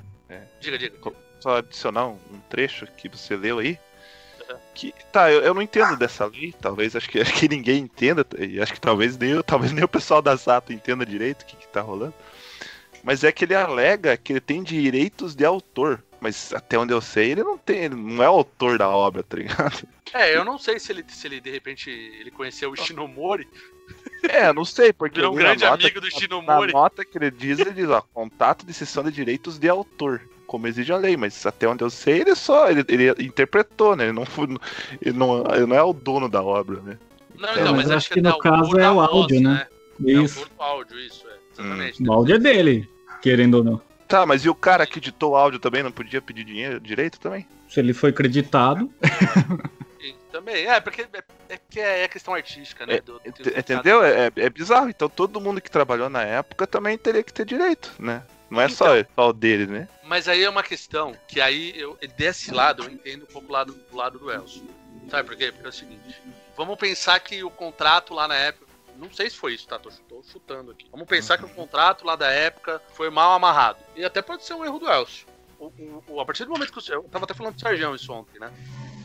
Diga, 0.60 0.78
diga. 0.78 0.96
só 1.40 1.56
adicionar 1.58 2.06
um, 2.08 2.18
um 2.32 2.40
trecho 2.50 2.86
que 2.96 3.08
você 3.08 3.36
leu 3.36 3.58
aí. 3.58 3.78
Uhum. 4.48 4.56
Que, 4.74 4.94
tá, 5.12 5.30
eu, 5.32 5.40
eu 5.42 5.54
não 5.54 5.62
entendo 5.62 5.96
dessa 5.96 6.26
lei, 6.26 6.54
talvez 6.60 6.94
acho 6.94 7.08
que, 7.08 7.18
acho 7.22 7.32
que 7.34 7.48
ninguém 7.48 7.80
entenda, 7.82 8.24
e 8.38 8.60
acho 8.60 8.72
que 8.72 8.80
talvez 8.80 9.16
nem, 9.16 9.30
eu- 9.30 9.42
talvez 9.42 9.72
nem 9.72 9.82
o 9.84 9.88
pessoal 9.88 10.20
da 10.22 10.36
Sato 10.36 10.72
entenda 10.72 11.04
direito 11.06 11.42
o 11.42 11.46
que, 11.46 11.56
que 11.56 11.68
tá 11.68 11.80
rolando. 11.80 12.14
Mas 13.06 13.22
é 13.22 13.30
que 13.30 13.44
ele 13.44 13.54
alega 13.54 14.16
que 14.16 14.32
ele 14.32 14.40
tem 14.40 14.64
direitos 14.64 15.36
de 15.36 15.44
autor. 15.44 16.02
Mas 16.20 16.52
até 16.52 16.76
onde 16.76 16.92
eu 16.92 17.00
sei, 17.00 17.30
ele 17.30 17.44
não 17.44 17.56
tem, 17.56 17.84
ele 17.84 17.94
não 17.94 18.20
é 18.22 18.26
autor 18.26 18.78
da 18.78 18.88
obra, 18.88 19.22
tá 19.22 19.36
ligado? 19.36 19.86
É, 20.12 20.34
eu 20.36 20.44
não 20.44 20.58
sei 20.58 20.80
se 20.80 20.90
ele, 20.90 21.04
se 21.08 21.26
ele 21.28 21.40
de 21.40 21.50
repente 21.50 21.88
ele 21.88 22.30
conheceu 22.32 22.70
o 22.70 22.74
Ishinomori, 22.74 23.46
É, 24.28 24.52
não 24.52 24.64
sei, 24.64 24.92
porque 24.92 25.20
virou 25.20 25.32
um 25.34 25.36
ali 25.36 25.44
na 25.44 25.50
grande 25.54 25.64
nota- 25.66 25.84
amigo 25.84 26.00
do 26.00 26.08
Na 26.08 26.08
Ishinomori. 26.08 26.72
nota 26.72 27.04
que 27.04 27.16
ele 27.16 27.30
diz, 27.30 27.60
ele 27.60 27.70
diz, 27.70 27.88
ó, 27.88 28.00
contato 28.12 28.66
de 28.66 28.72
cessão 28.74 29.04
de 29.04 29.12
direitos 29.12 29.56
de 29.58 29.68
autor, 29.68 30.20
como 30.46 30.66
exige 30.66 30.92
a 30.92 30.96
lei, 30.96 31.16
mas 31.16 31.44
até 31.46 31.68
onde 31.68 31.84
eu 31.84 31.90
sei, 31.90 32.22
ele 32.22 32.34
só, 32.34 32.68
ele, 32.70 32.84
ele 32.88 33.10
interpretou, 33.24 33.94
né, 33.94 34.04
ele 34.04 34.12
não, 34.12 34.26
foi- 34.26 34.48
ele, 35.00 35.16
não, 35.16 35.44
ele 35.54 35.66
não 35.66 35.76
é 35.76 35.82
o 35.82 35.92
dono 35.92 36.28
da 36.28 36.42
obra, 36.42 36.80
né. 36.80 36.98
Não, 37.38 37.48
É, 37.50 37.60
então, 37.60 37.72
mas 37.76 37.86
mas 37.86 37.90
acho 37.90 38.08
que 38.08 38.14
que 38.14 38.20
no 38.22 38.30
é 38.30 38.32
o 38.34 38.38
caso 38.38 38.56
autor 38.64 38.80
é 38.80 38.90
o 38.90 39.00
áudio, 39.00 39.36
voz, 39.36 39.40
né? 39.42 39.66
É 40.00 40.02
o 40.18 40.22
Isso. 40.24 40.38
autor 40.40 40.54
do 40.56 40.62
áudio, 40.62 40.98
isso, 40.98 41.28
é. 41.28 41.36
Exatamente. 41.52 42.02
O 42.02 42.12
áudio 42.12 42.34
é 42.34 42.38
dele, 42.38 42.88
querendo 43.20 43.54
ou 43.54 43.64
não. 43.64 43.80
Tá, 44.08 44.24
mas 44.24 44.44
e 44.44 44.48
o 44.48 44.54
cara 44.54 44.86
que 44.86 44.98
editou 44.98 45.32
o 45.32 45.36
áudio 45.36 45.58
também 45.58 45.82
não 45.82 45.90
podia 45.90 46.22
pedir 46.22 46.44
dinheiro 46.44 46.78
direito 46.80 47.18
também? 47.18 47.46
Se 47.68 47.80
ele 47.80 47.92
foi 47.92 48.12
creditado. 48.12 48.92
Também, 50.30 50.66
é, 50.66 50.78
porque 50.80 51.00
é, 51.02 51.08
é 51.48 51.58
que 51.70 51.80
é, 51.80 52.02
é 52.02 52.08
questão 52.08 52.34
artística, 52.34 52.84
né? 52.84 52.96
É, 52.96 53.00
do- 53.00 53.14
do- 53.18 53.58
Entendeu? 53.58 54.04
É, 54.04 54.30
é 54.36 54.50
bizarro. 54.50 54.90
Então 54.90 55.08
todo 55.08 55.40
mundo 55.40 55.62
que 55.62 55.70
trabalhou 55.70 56.10
na 56.10 56.22
época 56.22 56.66
também 56.66 56.98
teria 56.98 57.22
que 57.22 57.32
ter 57.32 57.46
direito, 57.46 57.90
né? 57.98 58.22
Não 58.50 58.60
é 58.60 58.68
só, 58.68 58.86
só 59.14 59.30
o 59.30 59.32
dele, 59.32 59.66
né? 59.66 59.88
Mas 60.04 60.28
aí 60.28 60.44
é 60.44 60.50
uma 60.50 60.62
questão 60.62 61.16
que 61.26 61.40
aí, 61.40 61.72
eu, 61.74 61.98
desse 62.16 62.52
lado, 62.52 62.84
eu 62.84 62.90
entendo 62.90 63.22
um 63.22 63.32
pouco 63.32 63.48
o 63.48 63.52
lado, 63.52 63.76
o 63.90 63.96
lado 63.96 64.18
do 64.18 64.30
Elcio. 64.30 64.62
Sabe 65.10 65.26
por 65.26 65.36
quê? 65.36 65.50
Porque 65.50 65.66
é 65.66 65.70
o 65.70 65.72
seguinte: 65.72 66.20
vamos 66.56 66.76
pensar 66.76 67.18
que 67.18 67.42
o 67.42 67.50
contrato 67.50 68.12
lá 68.12 68.28
na 68.28 68.36
época. 68.36 68.65
Não 68.98 69.12
sei 69.12 69.28
se 69.30 69.36
foi 69.36 69.54
isso, 69.54 69.66
tá? 69.68 69.78
Tô, 69.78 69.90
tô 70.08 70.22
chutando 70.22 70.70
aqui. 70.72 70.86
Vamos 70.90 71.06
pensar 71.06 71.38
que 71.38 71.44
o 71.44 71.48
contrato 71.48 72.04
lá 72.04 72.16
da 72.16 72.30
época 72.30 72.80
foi 72.94 73.10
mal 73.10 73.32
amarrado. 73.32 73.78
E 73.94 74.04
até 74.04 74.20
pode 74.22 74.44
ser 74.44 74.54
um 74.54 74.64
erro 74.64 74.78
do 74.78 74.88
Elcio. 74.90 75.26
O, 75.58 75.66
o- 75.66 76.04
o- 76.08 76.20
a 76.20 76.24
partir 76.26 76.44
do 76.44 76.50
momento 76.50 76.72
que 76.72 76.78
o 76.78 76.82
seu. 76.82 76.96
Eu 76.96 77.02
tava 77.04 77.24
até 77.24 77.34
falando 77.34 77.54
do 77.54 77.60
Sérgio 77.60 77.94
isso 77.94 78.12
ontem, 78.12 78.38
né? 78.38 78.52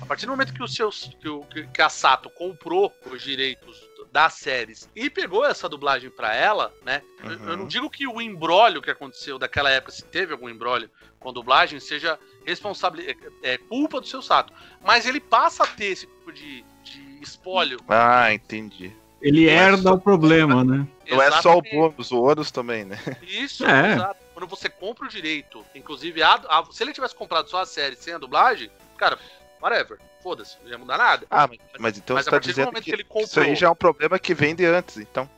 A 0.02 0.06
partir 0.06 0.26
do 0.26 0.32
momento 0.32 0.54
que, 0.54 0.64
os 0.64 0.74
seus, 0.74 1.16
que, 1.22 1.30
o, 1.30 1.44
que, 1.46 1.82
a 1.82 1.88
Sato 1.90 2.30
comprou 2.30 2.92
os 3.12 3.22
direitos 3.22 3.80
das 4.12 4.34
séries 4.34 4.90
e 4.96 5.10
pegou 5.10 5.46
essa 5.46 5.70
dublagem 5.70 6.10
pra 6.10 6.36
ela, 6.36 6.74
né? 6.84 7.02
eu- 7.24 7.32
Eu, 7.32 7.38
Uhum. 7.40 7.58
não 7.58 7.68
digo 7.68 7.90
que 7.90 8.06
o 8.08 8.20
embrólio 8.20 8.82
que 8.82 8.92
aconteceu 8.92 9.38
daquela 9.40 9.70
época, 9.70 9.92
se 9.94 10.04
teve 10.04 10.34
algum 10.34 10.50
embrólio 10.50 10.90
com 11.20 11.32
dublagem, 11.32 11.80
seja 11.80 12.20
responsabilidade, 12.46 13.18
é, 13.44 13.54
é 13.54 13.58
culpa 13.58 14.02
do 14.02 14.08
seu 14.08 14.22
Sato. 14.22 14.52
Mas 14.84 15.06
ele 15.06 15.22
passa 15.22 15.64
a 15.64 15.68
ter 15.68 15.86
esse 15.86 16.08
tipo 16.08 16.32
de, 16.34 16.66
de 16.84 17.20
espólio. 17.22 17.80
Ah, 17.88 18.34
entendi. 18.34 18.94
Ele 19.22 19.46
Não 19.46 19.52
é 19.52 19.56
herda 19.56 19.82
só- 19.84 19.94
o 19.94 20.00
problema, 20.02 20.64
né? 20.64 20.88
Não 21.10 21.22
é 21.22 21.32
só 21.42 21.58
o 21.58 21.62
bônus, 21.62 22.12
o 22.12 22.22
ônus 22.24 22.50
também, 22.52 22.86
né? 22.86 22.98
Isso, 23.22 23.66
É. 23.66 23.94
exato. 23.94 24.20
Quando 24.34 24.48
você 24.48 24.70
compra 24.70 25.06
o 25.06 25.10
direito, 25.10 25.64
inclusive, 25.76 26.24
a, 26.24 26.34
a- 26.48 26.66
se 26.72 26.84
ele 26.84 26.94
tivesse 26.94 27.14
comprado 27.16 27.50
só 27.50 27.60
a 27.62 27.66
série 27.66 27.96
sem 27.96 28.14
a 28.14 28.18
dublagem, 28.18 28.72
cara, 28.98 29.20
whatever, 29.62 30.00
foda-se, 30.24 30.58
não 30.64 30.70
ia 30.72 30.78
mudar 30.78 30.98
nada. 30.98 31.28
Ah, 31.30 31.48
mas, 31.48 31.60
mas 31.80 31.98
então 31.98 32.16
Mas 32.16 32.24
você 32.26 32.30
a 32.30 32.32
tá 32.32 32.36
partir 32.38 32.48
do 32.48 32.52
dizendo 32.52 32.66
momento 32.68 32.84
que, 32.84 32.90
que 32.92 32.96
ele 32.96 33.04
que 33.04 33.20
isso 33.20 33.28
comprou- 33.28 33.46
aí 33.46 33.56
já 33.56 33.68
é 33.68 33.70
um 33.70 33.76
problema 33.76 34.18
que 34.18 34.34
vem 34.34 34.56
de 34.56 34.66
antes, 34.66 34.98
então. 34.98 35.30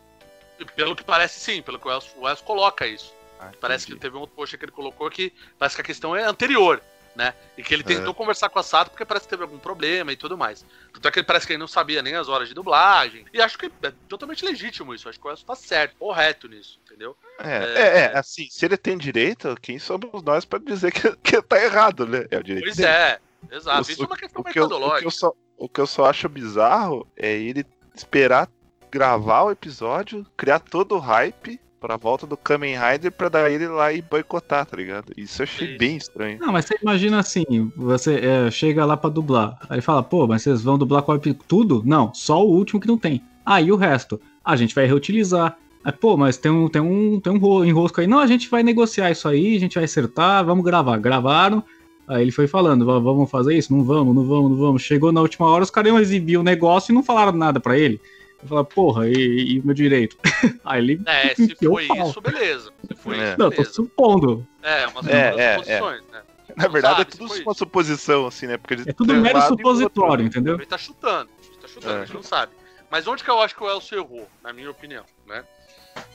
Pelo 0.75 0.95
que 0.95 1.03
parece, 1.03 1.39
sim, 1.39 1.61
pelo 1.61 1.77
que 1.79 1.87
o 1.87 1.91
Elcio, 1.91 2.11
o 2.19 2.29
Elcio 2.29 2.45
coloca 2.45 2.85
isso. 2.87 3.13
Ah, 3.39 3.49
Parece 3.59 3.85
que 3.85 3.91
entendi. 3.91 4.01
teve 4.03 4.15
um 4.15 4.21
outro 4.21 4.35
post 4.35 4.57
que 4.57 4.63
ele 4.63 4.71
colocou 4.71 5.09
que 5.09 5.33
parece 5.59 5.75
que 5.75 5.81
a 5.81 5.85
questão 5.85 6.15
é 6.15 6.23
anterior, 6.23 6.81
né? 7.15 7.33
E 7.57 7.63
que 7.63 7.73
ele 7.73 7.83
tentou 7.83 8.11
É. 8.11 8.15
conversar 8.15 8.49
com 8.49 8.57
a 8.59 8.63
Sato 8.63 8.89
porque 8.91 9.05
parece 9.05 9.25
que 9.25 9.29
teve 9.29 9.43
algum 9.43 9.57
problema 9.59 10.11
e 10.11 10.15
tudo 10.15 10.37
mais. 10.37 10.65
Tanto 10.93 11.07
é 11.07 11.11
que 11.11 11.19
ele 11.19 11.25
parece 11.27 11.45
que 11.45 11.53
ele 11.53 11.59
não 11.59 11.67
sabia 11.67 12.01
nem 12.01 12.15
as 12.15 12.27
horas 12.29 12.47
de 12.47 12.53
dublagem. 12.53 13.25
E 13.33 13.41
acho 13.41 13.57
que 13.57 13.71
é 13.83 13.91
totalmente 14.09 14.43
legítimo 14.43 14.93
isso. 14.95 15.07
Acho 15.07 15.19
que 15.19 15.27
o 15.27 15.29
Elcio 15.31 15.45
tá 15.45 15.55
certo, 15.55 15.95
correto 15.97 16.47
nisso, 16.47 16.79
entendeu? 16.85 17.15
É, 17.39 17.49
É. 17.57 17.63
é, 17.63 17.97
é, 18.13 18.17
assim, 18.17 18.47
se 18.49 18.65
ele 18.65 18.77
tem 18.77 18.97
direito, 18.97 19.55
quem 19.61 19.77
somos 19.79 20.23
nós 20.23 20.43
pra 20.45 20.57
dizer 20.59 20.91
que, 20.91 21.15
que 21.21 21.41
tá 21.41 21.61
errado, 21.63 22.05
né? 22.07 22.25
É 22.31 22.37
o 22.37 22.43
direito 22.43 22.65
Pois 22.65 22.77
dele. 22.77 22.89
é, 22.89 23.19
exato. 23.51 23.87
O- 23.87 23.91
Isso 23.91 24.03
é 24.03 24.05
uma 24.07 24.17
questão 24.17 24.41
O 24.41 24.43
que, 24.43 24.59
eu, 24.59 24.63
o, 24.63 24.67
que 24.67 24.69
eu 24.69 24.75
mercadológica. 24.79 25.11
só, 25.11 25.33
o 25.57 25.69
que 25.69 25.79
eu 25.81 25.87
só 25.87 26.05
acho 26.05 26.27
bizarro 26.27 27.07
é 27.15 27.31
ele 27.31 27.65
esperar 27.95 28.49
gravar 28.91 29.43
o 29.43 29.51
episódio, 29.51 30.25
criar 30.37 30.59
todo 30.59 30.95
o 30.95 30.99
hype 30.99 31.59
pra 31.83 31.97
volta 31.97 32.25
do 32.25 32.37
Kamen 32.37 32.77
Rider 32.79 33.11
pra 33.11 33.27
daí 33.27 33.55
ele 33.55 33.67
lá 33.67 33.91
e 33.91 34.01
boicotar, 34.01 34.65
tá 34.65 34.77
ligado? 34.77 35.11
Isso 35.17 35.41
eu 35.41 35.43
achei 35.43 35.67
Isso. 35.67 35.77
bem 35.77 35.97
estranho. 35.97 36.39
Não, 36.39 36.53
mas 36.53 36.63
você 36.63 36.77
imagina 36.81 37.19
assim, 37.19 37.43
você 37.75 38.15
é, 38.23 38.49
chega 38.49 38.85
lá 38.85 38.95
pra 38.95 39.09
dublar, 39.09 39.57
aí 39.69 39.81
fala, 39.81 40.01
pô, 40.01 40.25
mas 40.25 40.43
vocês 40.43 40.61
vão 40.61 40.77
dublar 40.77 41.03
qual 41.03 41.17
epi- 41.17 41.37
tudo? 41.45 41.83
Não, 41.85 42.13
só 42.13 42.41
o 42.41 42.49
último 42.49 42.79
que 42.79 42.87
não 42.87 42.97
tem. 42.97 43.21
Ah, 43.45 43.61
e 43.61 43.69
o 43.69 43.75
resto? 43.75 44.17
A 44.45 44.55
gente 44.55 44.73
vai 44.73 44.85
reutilizar. 44.85 45.57
Aí, 45.83 45.91
pô, 45.91 46.15
mas 46.15 46.37
tem 46.37 46.49
um, 46.49 46.69
tem 46.69 46.81
um, 46.81 47.19
tem 47.19 47.33
um 47.33 47.37
ro- 47.37 47.65
enrosco 47.65 47.99
aí. 47.99 48.07
Não, 48.07 48.19
a 48.19 48.27
gente 48.27 48.49
vai 48.49 48.63
negociar 48.63 49.11
isso 49.11 49.27
aí, 49.27 49.57
a 49.57 49.59
gente 49.59 49.75
vai 49.75 49.83
acertar, 49.83 50.45
vamos 50.45 50.63
gravar. 50.63 50.95
Gravaram, 50.99 51.61
aí 52.07 52.21
ele 52.21 52.31
foi 52.31 52.47
falando, 52.47 52.85
"Va- 52.85 52.99
vamos 52.99 53.29
fazer 53.29 53.57
isso? 53.57 53.75
Não 53.75 53.83
vamos, 53.83 54.15
não 54.15 54.23
vamos, 54.23 54.51
não 54.51 54.57
vamos. 54.57 54.81
Chegou 54.83 55.11
na 55.11 55.19
última 55.19 55.47
hora, 55.47 55.65
os 55.65 55.69
caras 55.69 55.89
iam 55.91 55.99
exibir 55.99 56.37
o 56.37 56.43
negócio 56.43 56.93
e 56.93 56.95
não 56.95 57.03
falaram 57.03 57.33
nada 57.37 57.59
pra 57.59 57.77
ele. 57.77 57.99
Eu 58.43 58.47
falei, 58.47 58.63
porra, 58.65 59.07
e, 59.09 59.13
e 59.55 59.59
o 59.59 59.65
meu 59.65 59.73
direito? 59.73 60.17
aí 60.65 60.79
ele... 60.81 61.01
É, 61.05 61.33
se 61.35 61.55
foi 61.55 61.87
isso, 61.87 62.21
beleza. 62.21 62.71
Se 62.87 62.95
foi 62.95 63.17
É. 63.19 63.29
isso, 63.29 63.39
Não, 63.39 63.49
tô 63.49 63.57
beleza. 63.57 63.73
supondo. 63.73 64.47
É, 64.61 64.87
umas, 64.87 65.07
É, 65.07 65.29
umas 65.31 65.39
é, 65.39 65.53
suposições, 65.55 66.03
né? 66.11 66.21
Na 66.55 66.65
Não 66.65 66.71
verdade 66.71 66.95
sabe 66.97 67.07
é 67.07 67.11
se 67.11 67.17
tudo 67.17 67.33
uma 67.33 67.51
isso. 67.51 67.53
suposição, 67.55 68.27
assim, 68.27 68.47
né? 68.47 68.57
Porque 68.57 68.89
É 68.89 68.93
tudo 68.93 69.13
mero 69.15 69.41
supositório, 69.43 70.25
entendeu? 70.25 70.55
Ele 70.55 70.65
tá 70.65 70.77
chutando. 70.77 71.29
Ele 71.47 71.57
tá 71.61 71.67
chutando, 71.67 71.93
É. 71.95 71.97
a 72.01 72.05
gente 72.05 72.13
não 72.13 72.23
sabe. 72.23 72.51
Mas 72.91 73.07
onde 73.07 73.23
que 73.23 73.29
eu 73.31 73.41
acho 73.41 73.55
que 73.55 73.63
o 73.63 73.69
Elcio 73.69 73.97
errou, 73.97 74.27
na 74.43 74.53
minha 74.53 74.69
opinião, 74.69 75.03
né? 75.25 75.43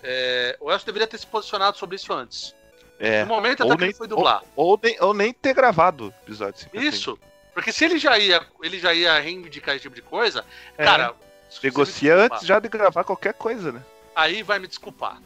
É, 0.02 0.56
o 0.60 0.70
Elcio 0.70 0.86
deveria 0.86 1.06
ter 1.08 1.18
se 1.18 1.26
posicionado 1.26 1.76
sobre 1.76 1.96
isso 1.96 2.12
antes. 2.12 2.54
É. 3.00 3.22
No 3.22 3.28
momento 3.28 3.60
Ou 3.62 3.66
até 3.68 3.74
que 3.76 3.80
nem, 3.80 3.88
ele 3.90 3.96
foi 3.98 4.06
dublar. 4.08 4.42
ou, 4.54 4.70
ou 4.72 4.80
nem, 4.82 4.96
ou 5.00 5.14
nem 5.14 5.32
ter 5.32 5.54
gravado 5.54 6.06
o 6.06 6.14
episódio. 6.24 6.60
simplesmente. 6.60 6.94
Isso. 6.94 7.18
Porque 7.54 7.72
se 7.72 7.84
ele 7.84 7.98
já 7.98 8.16
ia, 8.18 8.40
ele 8.62 8.78
já 8.78 8.94
ia 8.94 9.18
reivindicar 9.18 9.74
esse 9.74 9.82
tipo 9.82 9.94
de 9.96 10.02
coisa, 10.02 10.44
É. 10.76 10.84
cara. 10.84 11.14
Você 11.48 11.66
Negocia 11.66 12.14
antes 12.16 12.46
já 12.46 12.58
de 12.58 12.68
gravar 12.68 13.04
qualquer 13.04 13.34
coisa, 13.34 13.72
né? 13.72 13.82
Aí 14.14 14.42
vai 14.42 14.58
me 14.58 14.66
desculpar. 14.66 15.20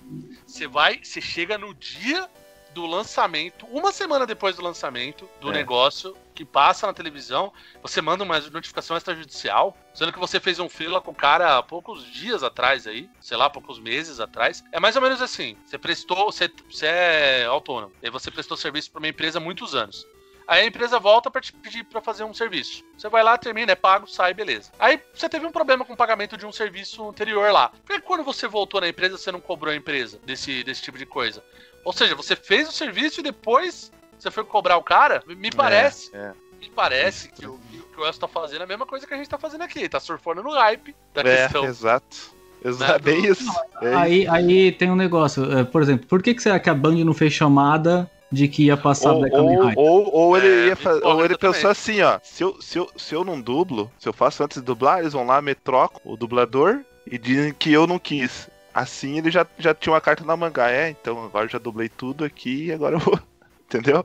Você 0.47 0.67
vai, 0.67 1.01
você 1.03 1.21
chega 1.21 1.57
no 1.57 1.75
dia 1.75 2.29
do 2.75 2.87
lançamento, 2.87 3.67
uma 3.67 3.93
semana 3.93 4.27
depois 4.27 4.57
do 4.57 4.63
lançamento 4.63 5.29
do 5.41 5.51
É. 5.51 5.53
negócio 5.53 6.17
que 6.35 6.45
passa 6.45 6.87
na 6.87 6.95
televisão, 6.95 7.53
você 7.83 8.01
manda 8.01 8.25
uma 8.25 8.41
notificação 8.41 8.97
extrajudicial, 8.97 9.77
sendo 9.93 10.13
que 10.13 10.19
você 10.19 10.41
fez 10.41 10.59
um 10.59 10.69
freela 10.69 11.01
com 11.01 11.11
o 11.11 11.15
cara 11.15 11.59
há 11.59 11.63
poucos 11.63 12.05
dias 12.11 12.43
atrás 12.43 12.87
aí, 12.87 13.09
sei 13.21 13.37
lá, 13.37 13.51
poucos 13.51 13.79
meses 13.79 14.21
atrás. 14.21 14.65
É 14.73 14.81
mais 14.81 14.97
ou 14.97 15.03
menos 15.03 15.21
assim, 15.21 15.57
você 15.67 15.77
prestou, 15.77 16.33
você, 16.33 16.51
você 16.71 16.87
é 16.87 17.45
autônomo, 17.45 17.93
e 18.03 18.09
você 18.09 18.31
prestou 18.31 18.57
serviço 18.57 18.91
para 18.91 19.01
uma 19.01 19.09
empresa 19.09 19.39
há 19.39 19.41
muitos 19.41 19.75
anos. 19.75 20.07
Aí 20.47 20.63
a 20.63 20.67
empresa 20.67 20.99
volta 20.99 21.31
pra 21.31 21.41
te 21.41 21.53
pedir 21.53 21.85
pra 21.85 22.01
fazer 22.01 22.25
um 22.25 22.35
serviço. 22.35 22.85
Você 22.97 23.09
vai 23.09 23.23
lá, 23.23 23.37
termina, 23.39 23.73
é 23.73 23.77
pago, 23.77 24.07
sai, 24.07 24.35
beleza. 24.35 24.71
Aí 24.79 25.01
você 25.15 25.29
teve 25.29 25.47
um 25.47 25.53
problema 25.53 25.85
com 25.85 25.93
o 25.93 25.97
pagamento 25.97 26.37
de 26.37 26.45
um 26.47 26.53
serviço 26.53 27.09
anterior 27.09 27.51
lá. 27.53 27.71
Por 27.85 27.95
que 27.97 28.01
quando 28.01 28.25
você 28.25 28.47
voltou 28.49 28.81
na 28.81 28.89
empresa, 28.89 29.17
você 29.17 29.31
não 29.33 29.41
cobrou 29.41 29.73
a 29.73 29.77
empresa 29.77 30.19
desse, 30.25 30.63
desse 30.65 30.83
tipo 30.83 30.99
de 30.99 31.07
coisa? 31.07 31.43
Ou 31.85 31.93
seja, 31.93 32.15
você 32.15 32.37
fez 32.37 32.69
o 32.69 32.73
serviço 32.73 33.21
e 33.21 33.23
depois 33.23 33.91
você 34.19 34.31
foi 34.31 34.45
cobrar 34.45 34.77
o 34.77 34.83
cara? 34.83 35.23
Me 35.27 35.51
parece. 35.51 36.11
É, 36.15 36.19
é. 36.19 36.33
me 36.61 36.71
parece 36.71 37.29
que 37.31 37.47
o 37.47 37.59
que 37.93 38.01
o 38.01 38.05
Elcio 38.07 38.21
tá 38.21 38.29
fazendo 38.29 38.61
é 38.63 38.65
a 38.65 38.67
mesma 38.69 38.87
coisa 38.87 39.07
que 39.07 39.13
a 39.13 39.17
gente 39.17 39.29
tá 39.29 39.37
fazendo 39.39 39.63
aqui. 39.63 39.89
Tá 39.89 40.01
surfando 40.01 40.43
no 40.43 40.51
hype 40.53 40.95
da 41.13 41.21
É, 41.23 41.43
questão. 41.43 41.65
exato. 41.65 42.43
Exato, 42.65 43.05
Né, 43.05 43.17
do- 43.17 43.27
isso. 43.27 43.51
É 43.81 43.95
Aí, 43.95 44.29
aí 44.29 44.71
tem 44.73 44.89
um 44.91 44.95
negócio, 44.97 45.59
é, 45.59 45.65
por 45.65 45.83
exemplo, 45.83 46.07
por 46.07 46.23
que, 46.23 46.33
que 46.33 46.41
será 46.41 46.61
que 46.61 46.71
a 46.71 46.75
Band 46.75 46.95
não 47.05 47.13
fez 47.13 47.33
chamada 47.33 48.09
de 48.33 48.49
que 48.49 48.65
ia 48.67 48.77
passar 48.79 49.13
Ou, 49.13 49.19
Black 49.21 49.37
Kamen 49.37 49.59
ou, 49.59 49.61
Rider? 49.61 49.79
ou, 49.79 50.15
ou 50.15 50.37
ele, 50.39 50.49
É, 50.49 50.69
ia 50.69 50.79
ou 51.05 51.25
ele 51.25 51.37
pensou 51.39 51.71
assim, 51.71 52.01
ó. 52.03 52.19
Se 52.23 52.43
eu, 52.43 52.61
se, 52.61 52.79
eu, 52.79 52.91
se 52.97 53.15
eu 53.15 53.25
não 53.25 53.41
dublo, 53.41 53.93
se 53.99 54.09
eu 54.09 54.13
faço 54.13 54.43
antes 54.43 54.59
de 54.59 54.65
dublar, 54.65 55.01
eles 55.01 55.13
vão 55.13 55.27
lá, 55.27 55.43
me 55.43 55.55
trocam 55.55 56.01
o 56.05 56.17
dublador 56.17 56.81
e 57.07 57.19
dizem 57.19 57.53
que 57.55 57.73
eu 57.73 57.87
não 57.87 57.99
quis. 57.99 58.51
Assim 58.75 59.19
ele 59.19 59.31
já, 59.31 59.47
já 59.59 59.75
tinha 59.75 59.93
uma 59.93 60.01
carta 60.01 60.25
na 60.25 60.37
manga. 60.37 60.71
É, 60.71 60.91
então 60.91 61.23
agora 61.25 61.45
eu 61.47 61.51
já 61.51 61.59
dublei 61.59 61.89
tudo 61.91 62.25
aqui 62.25 62.67
e 62.67 62.73
agora 62.73 62.97
eu 62.97 63.01
vou. 63.01 63.19
Entendeu? 63.69 64.05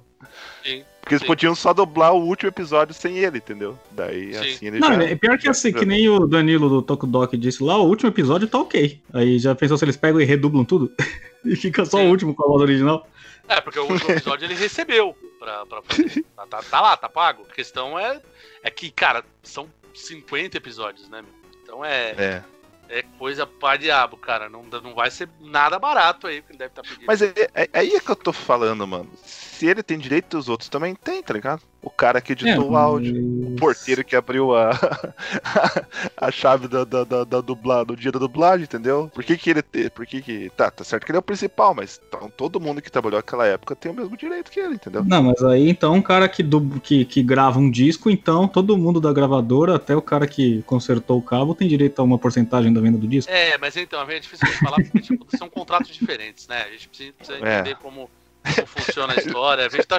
Sim, 0.63 0.83
Porque 1.01 1.13
eles 1.15 1.21
sim. 1.21 1.27
podiam 1.27 1.55
só 1.55 1.73
dublar 1.73 2.13
o 2.13 2.25
último 2.25 2.49
episódio 2.49 2.93
sem 2.93 3.17
ele, 3.19 3.37
entendeu? 3.39 3.77
Daí 3.91 4.33
Sim. 4.33 4.39
assim 4.39 4.65
ele 4.67 4.79
Não, 4.79 4.93
já. 4.93 5.03
é 5.03 5.15
pior 5.15 5.37
que 5.37 5.47
assim, 5.49 5.71
que 5.73 5.85
nem 5.85 6.09
o 6.09 6.25
Danilo 6.27 6.69
do 6.69 6.81
Tokudok 6.81 7.37
disse 7.37 7.63
lá, 7.63 7.77
o 7.77 7.87
último 7.87 8.09
episódio 8.09 8.47
tá 8.47 8.59
ok. 8.59 9.01
Aí 9.13 9.39
já 9.39 9.55
pensou 9.55 9.77
se 9.77 9.85
eles 9.85 9.97
pegam 9.97 10.19
e 10.21 10.25
redublam 10.25 10.65
tudo? 10.65 10.91
e 11.45 11.55
fica 11.55 11.85
só 11.85 11.97
Sim. 11.99 12.07
o 12.07 12.09
último 12.09 12.33
com 12.35 12.43
a 12.43 12.47
voz 12.47 12.61
original? 12.61 13.07
É, 13.47 13.61
porque 13.61 13.79
o 13.79 13.89
último 13.89 14.11
episódio 14.11 14.45
ele 14.45 14.55
recebeu 14.55 15.17
pra, 15.39 15.65
pra 15.65 15.81
fazer. 15.81 16.25
Tá, 16.35 16.45
tá- 16.45 16.63
tá 16.63 16.81
lá, 16.81 16.97
tá 16.97 17.09
pago. 17.09 17.45
A 17.49 17.53
questão 17.53 17.97
é, 17.97 18.21
é 18.61 18.69
que, 18.69 18.91
cara, 18.91 19.23
são 19.43 19.67
50 19.93 20.57
episódios, 20.57 21.09
né, 21.09 21.21
meu? 21.21 21.31
Então 21.63 21.83
é, 21.83 22.11
É. 22.11 22.43
é 22.89 23.01
coisa 23.17 23.45
pra 23.47 23.75
diabo, 23.75 24.15
cara. 24.17 24.49
Não, 24.49 24.63
não 24.63 24.93
vai 24.93 25.09
ser 25.09 25.27
nada 25.39 25.79
barato 25.79 26.27
aí 26.27 26.41
que 26.41 26.51
ele 26.51 26.59
deve 26.59 26.71
estar 26.71 26.83
pedindo. 26.83 27.05
Mas 27.07 27.21
é, 27.21 27.33
é- 27.55 27.69
aí 27.73 27.95
é 27.95 27.99
que 27.99 28.09
eu 28.11 28.15
tô 28.15 28.31
falando, 28.31 28.85
mano. 28.87 29.09
Se 29.25 29.65
ele 29.65 29.81
tem 29.81 29.97
direito, 29.97 30.37
os 30.37 30.47
outros 30.47 30.69
também 30.69 30.93
tem, 30.95 31.23
tá 31.23 31.33
ligado? 31.33 31.61
O 31.81 31.89
cara 31.89 32.19
que 32.19 32.33
editou 32.33 32.71
o 32.71 32.75
áudio. 32.75 33.15
O 33.47 33.55
porteiro 33.55 34.03
que 34.03 34.15
abriu 34.15 34.55
a, 34.55 34.71
a 36.17 36.31
chave 36.31 36.67
da, 36.67 36.83
da, 36.83 37.03
da, 37.03 37.23
da 37.23 37.41
dubla, 37.41 37.85
do 37.85 37.95
dia 37.95 38.11
da 38.11 38.19
dublagem, 38.19 38.63
entendeu? 38.65 39.09
Por 39.13 39.23
que 39.23 39.37
que 39.37 39.49
ele 39.49 39.61
tem, 39.61 39.89
por 39.89 40.05
que 40.05 40.21
que, 40.21 40.49
tá, 40.55 40.69
tá 40.71 40.83
certo 40.83 41.05
que 41.05 41.11
ele 41.11 41.17
é 41.17 41.19
o 41.19 41.23
principal, 41.23 41.73
mas 41.73 42.01
então, 42.07 42.29
todo 42.29 42.59
mundo 42.59 42.81
que 42.81 42.91
trabalhou 42.91 43.17
naquela 43.19 43.45
época 43.45 43.75
tem 43.75 43.91
o 43.91 43.95
mesmo 43.95 44.17
direito 44.17 44.51
que 44.51 44.59
ele, 44.59 44.75
entendeu? 44.75 45.03
Não, 45.03 45.23
mas 45.23 45.41
aí 45.43 45.69
então 45.69 45.93
um 45.93 46.01
cara 46.01 46.27
que, 46.27 46.43
dub- 46.43 46.79
que, 46.81 47.05
que 47.05 47.21
grava 47.23 47.59
um 47.59 47.69
disco, 47.69 48.09
então 48.09 48.47
todo 48.47 48.77
mundo 48.77 48.99
da 48.99 49.13
gravadora, 49.13 49.75
até 49.75 49.95
o 49.95 50.01
cara 50.01 50.27
que 50.27 50.61
consertou 50.63 51.17
o 51.17 51.21
cabo, 51.21 51.55
tem 51.55 51.67
direito 51.67 51.99
a 51.99 52.03
uma 52.03 52.17
porcentagem 52.17 52.73
da 52.73 52.81
venda 52.81 52.97
do 52.97 53.07
disco. 53.07 53.31
É, 53.31 53.57
mas 53.57 53.77
então, 53.77 54.01
é 54.09 54.19
difícil 54.19 54.47
de 54.47 54.53
falar 54.59 54.77
porque 54.77 54.99
tipo, 55.01 55.25
são 55.37 55.49
contratos 55.49 55.93
diferentes, 55.93 56.47
né? 56.47 56.63
A 56.63 56.71
gente 56.71 56.87
precisa, 56.89 57.13
precisa 57.13 57.37
É. 57.47 57.59
entender 57.59 57.75
como, 57.77 58.09
como 58.55 58.67
funciona 58.67 59.13
a 59.13 59.17
história. 59.17 59.65
A 59.65 59.69
gente 59.69 59.85
tá, 59.85 59.97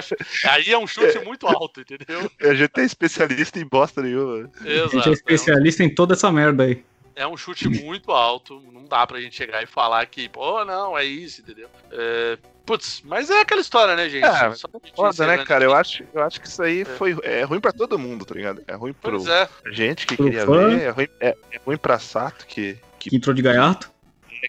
aí 0.51 0.71
é 0.71 0.77
um 0.77 0.87
chute 0.87 1.19
muito 1.19 1.47
alto, 1.47 1.81
entendeu? 1.81 2.31
A 2.41 2.53
gente 2.53 2.79
é 2.79 2.83
especialista 2.83 3.59
em 3.59 3.65
bosta 3.65 4.01
nenhuma. 4.01 4.49
A 4.61 4.63
gente 4.63 4.67
é 4.67 4.83
Exato. 4.85 5.13
especialista 5.13 5.83
em 5.83 5.93
toda 5.93 6.13
essa 6.13 6.31
merda 6.31 6.63
aí. 6.63 6.83
É 7.15 7.27
um 7.27 7.35
chute 7.35 7.67
muito 7.67 8.11
alto, 8.13 8.63
não 8.71 8.85
dá 8.85 9.05
pra 9.05 9.19
gente 9.19 9.35
chegar 9.35 9.61
e 9.61 9.65
falar 9.65 10.05
que, 10.05 10.29
pô, 10.29 10.63
não, 10.63 10.97
é 10.97 11.03
isso, 11.03 11.41
entendeu? 11.41 11.67
É, 11.91 12.37
putz, 12.65 13.01
mas 13.03 13.29
é 13.29 13.41
aquela 13.41 13.59
história, 13.59 13.93
né, 13.93 14.07
gente? 14.07 14.23
É, 14.23 14.55
Só 14.55 14.69
Foda, 14.95 15.27
né, 15.27 15.43
cara? 15.43 15.65
Eu 15.65 15.73
acho, 15.75 16.05
eu 16.13 16.23
acho 16.23 16.39
que 16.39 16.47
isso 16.47 16.63
aí 16.63 16.85
foi 16.85 17.17
é 17.23 17.43
ruim 17.43 17.59
pra 17.59 17.73
todo 17.73 17.99
mundo, 17.99 18.23
tá 18.23 18.33
ligado? 18.33 18.63
É 18.65 18.73
ruim 18.73 18.93
pro 18.93 19.21
é, 19.29 19.49
gente 19.69 20.07
que 20.07 20.15
Pro 20.15 20.27
queria 20.27 20.45
fã. 20.45 20.69
ver, 20.69 20.81
é 20.81 20.89
ruim, 20.91 21.07
é, 21.19 21.35
é 21.51 21.59
ruim 21.65 21.77
pra 21.77 21.99
Sato 21.99 22.45
que, 22.47 22.77
Que 22.97 23.13
entrou 23.13 23.35
de 23.35 23.41
gaiato. 23.41 23.91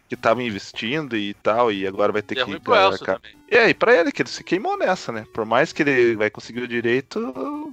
Que 0.09 0.16
tava 0.16 0.42
investindo 0.42 1.16
e 1.16 1.35
tal, 1.35 1.73
e 1.73 1.87
agora 1.87 2.12
vai 2.12 2.23
ter 2.23 2.37
e 2.37 2.40
é 2.40 2.44
que. 2.44 2.50
ruim 2.50 2.61
pro 2.61 2.75
Elcio 2.75 3.04
cara, 3.04 3.18
também. 3.18 3.37
E 3.50 3.56
aí, 3.56 3.75
pra 3.75 3.94
ele, 3.94 4.12
que 4.12 4.23
ele 4.23 4.28
se 4.28 4.44
queimou 4.44 4.76
nessa, 4.78 5.11
né? 5.11 5.26
Por 5.32 5.44
mais 5.44 5.73
que 5.73 5.82
ele 5.82 6.17
vai 6.17 6.30
conseguir 6.30 6.60
o 6.62 6.69
direito, 6.69 7.19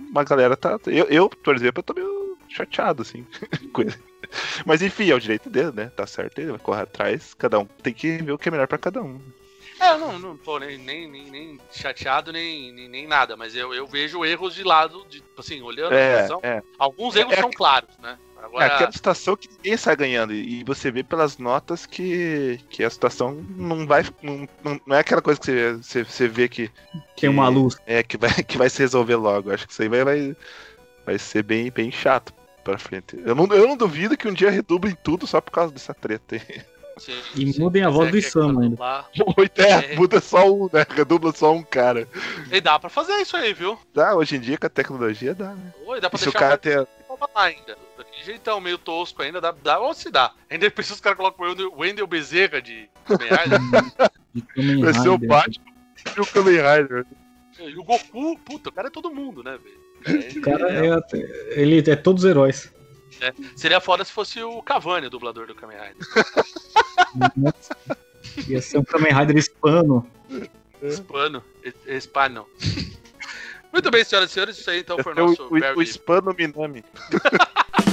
uma 0.10 0.24
galera 0.24 0.56
tá. 0.58 0.80
Eu, 0.88 1.06
eu 1.06 1.30
por 1.30 1.56
exemplo, 1.56 1.80
eu 1.80 1.84
tô 1.84 1.94
meio 1.94 2.38
chateado, 2.50 3.02
assim, 3.04 3.26
com 3.72 3.82
ele. 3.82 3.94
Mas 4.65 4.82
enfim, 4.82 5.10
é 5.12 5.15
o 5.15 5.20
direito 5.20 5.50
dele, 5.50 5.72
né? 5.74 5.91
Tá 5.96 6.08
certo, 6.08 6.39
ele 6.39 6.52
vai 6.52 6.60
correr 6.60 6.82
atrás, 6.82 7.34
cada 7.34 7.60
um 7.60 7.65
tem 7.65 7.94
que 7.94 8.18
ver 8.18 8.32
o 8.32 8.38
que 8.38 8.50
é 8.50 8.52
melhor 8.52 8.68
pra 8.68 8.78
cada 8.78 9.02
um. 9.02 9.22
É, 9.80 9.91
eu 9.91 10.00
não, 10.00 10.18
não 10.18 10.38
tô 10.38 10.58
nem, 10.58 10.76
nem, 10.80 11.08
nem, 11.08 11.30
nem 11.30 11.60
chateado, 11.72 12.34
nem, 12.34 12.72
nem, 12.74 12.89
nem 12.89 13.06
nada, 13.08 13.38
mas 13.38 13.56
eu, 13.56 13.76
eu 13.76 13.86
vejo 13.86 14.26
erros 14.26 14.56
de 14.56 14.63
lado, 14.63 15.06
de, 15.08 15.24
assim, 15.38 15.62
olhando 15.62 15.94
a 15.94 15.96
É, 15.96 16.22
situação, 16.24 16.39
é. 16.41 16.63
alguns 16.80 17.15
É, 17.15 17.20
erros 17.20 17.34
é 17.34 17.41
são 17.41 17.52
claros, 17.52 17.96
né? 18.00 18.18
É 18.41 18.45
Agora, 18.45 18.65
aquela 18.65 18.91
situação 18.91 19.36
que 19.36 19.50
ninguém 19.50 19.78
sai 19.78 19.95
ganhando. 19.95 20.34
E 20.34 20.63
você 20.63 20.89
vê 20.91 21.04
pelas 21.04 21.38
notas 21.38 21.86
que, 21.86 22.60
que 22.69 22.84
a 22.84 22.89
situação 22.89 23.34
não 23.50 23.86
vai. 23.86 24.04
Não, 24.21 24.47
não- 24.63 24.95
é 24.95 25.00
aquela 25.00 25.21
coisa 25.21 25.39
que 25.39 25.45
você, 25.45 25.73
você, 25.73 26.04
você 26.04 26.28
vê 26.28 26.47
que, 26.47 26.71
Tem 27.15 27.30
uma 27.30 27.47
luz. 27.50 27.78
é, 27.86 28.02
que, 28.04 28.17
vai, 28.17 28.32
que 28.43 28.58
vai 28.58 28.69
se 28.69 28.80
resolver 28.80 29.15
logo. 29.15 29.52
Acho 29.52 29.65
que 29.67 29.73
isso 29.73 29.82
aí 29.82 29.89
vai, 29.89 30.04
vai, 30.04 30.36
vai 31.06 31.17
ser 31.19 31.43
bem, 31.43 31.71
bem 31.71 31.91
chato 31.91 32.34
pra 32.63 32.78
frente. 32.78 33.17
Eu 33.26 33.36
não, 33.36 33.45
eu 33.47 33.67
não 33.67 33.78
duvido 33.78 34.17
que 34.17 34.28
um 34.28 34.34
dia 34.34 34.50
redublem 34.52 34.97
tudo 35.04 35.26
só 35.28 35.39
por 35.41 35.52
causa 35.52 35.73
dessa 35.73 35.93
treta 35.93 36.36
aí. 36.36 36.62
sim, 36.97 37.13
E 37.36 37.54
sim, 37.54 37.62
mudem 37.62 37.84
a 37.84 37.89
voz 37.89 38.08
é 38.08 38.12
do 38.12 38.17
Isamu 38.17 38.62
ainda. 38.62 39.06
Oito, 39.38 39.60
é, 39.62 39.93
É. 39.93 39.95
muda 39.95 40.19
só 40.21 40.45
um, 40.52 40.69
né? 40.71 40.86
Redubla 40.89 41.32
só 41.34 41.54
um 41.54 41.63
cara. 41.63 42.08
E 42.52 42.60
dá 42.62 42.78
pra 42.80 42.89
fazer 42.89 43.13
isso 43.15 43.36
aí, 43.38 43.54
viu? 43.54 43.78
Dá, 43.93 44.15
hoje 44.15 44.36
em 44.36 44.39
dia 44.39 44.58
com 44.58 44.65
a 44.67 44.69
tecnologia 44.69 45.34
dá, 45.34 45.54
né? 45.54 45.73
Oi, 45.86 46.02
dá 46.02 46.10
pra 46.10 46.17
E 46.17 46.19
se 46.19 46.30
o 46.30 46.32
deixar 46.32 46.58
cara 46.58 46.88
lá 47.36 47.43
ainda. 47.43 47.78
Jeitão 48.23 48.60
meio 48.60 48.77
tosco 48.77 49.21
ainda, 49.21 49.39
dá, 49.39 49.51
dá 49.51 49.80
ou 49.80 49.93
se 49.93 50.10
dá. 50.12 50.34
Ainda 50.49 50.69
precisa 50.71 50.95
os 50.95 51.01
caras 51.01 51.17
colocam 51.17 51.45
o 51.47 51.80
Wendel, 51.80 52.08
Bezerra 52.08 52.62
de 52.62 52.89
Kamen 53.06 53.30
Rider. 53.30 53.60
De 54.34 54.41
Kamen 54.41 54.82
Vai 54.82 54.93
ser 54.93 55.10
o. 55.10 55.17
Batman 55.17 55.65
e 56.15 56.19
o 56.21 56.25
Kamen 56.25 56.56
Rider. 56.56 57.06
e 57.60 57.75
o 57.77 57.84
Goku, 57.84 58.38
puta, 58.39 58.69
o 58.69 58.71
cara 58.71 58.88
é 58.88 58.91
todo 58.91 59.10
mundo, 59.13 59.41
né, 59.43 59.58
velho? 59.58 60.38
O 60.38 60.41
cara 60.41 60.69
é, 60.71 60.91
até- 60.91 61.17
ele 61.60 61.80
é 61.89 61.95
todos 61.95 62.23
os 62.23 62.30
heróis. 62.30 62.71
Seria 63.56 63.80
foda 63.82 64.06
se 64.06 64.12
fosse 64.12 64.41
o 64.43 64.62
Cavani, 64.62 65.08
o 65.08 65.10
dublador 65.10 65.47
do 65.47 65.56
Kamen 65.56 65.77
Rider. 65.77 65.95
Nossa. 67.36 67.75
Ia 68.47 68.62
ser 68.62 68.77
um 68.77 68.84
Kamen 68.84 69.12
Rider 69.12 69.38
hispano. 69.38 70.08
Hispano. 70.84 71.43
Hispano. 71.88 72.45
Muito 73.73 73.89
bem, 73.91 74.03
senhoras 74.03 74.30
e 74.30 74.34
senhores, 74.34 74.58
isso 74.60 74.69
aí 74.69 74.80
então 74.80 74.97
foi 74.99 75.13
o 75.13 75.19
é 75.19 75.21
o, 75.23 75.27
nosso 75.27 75.43
o, 75.43 75.58
o 75.58 75.60
Barry- 75.60 75.84
Hispano 75.84 76.36
Minami. 76.38 76.84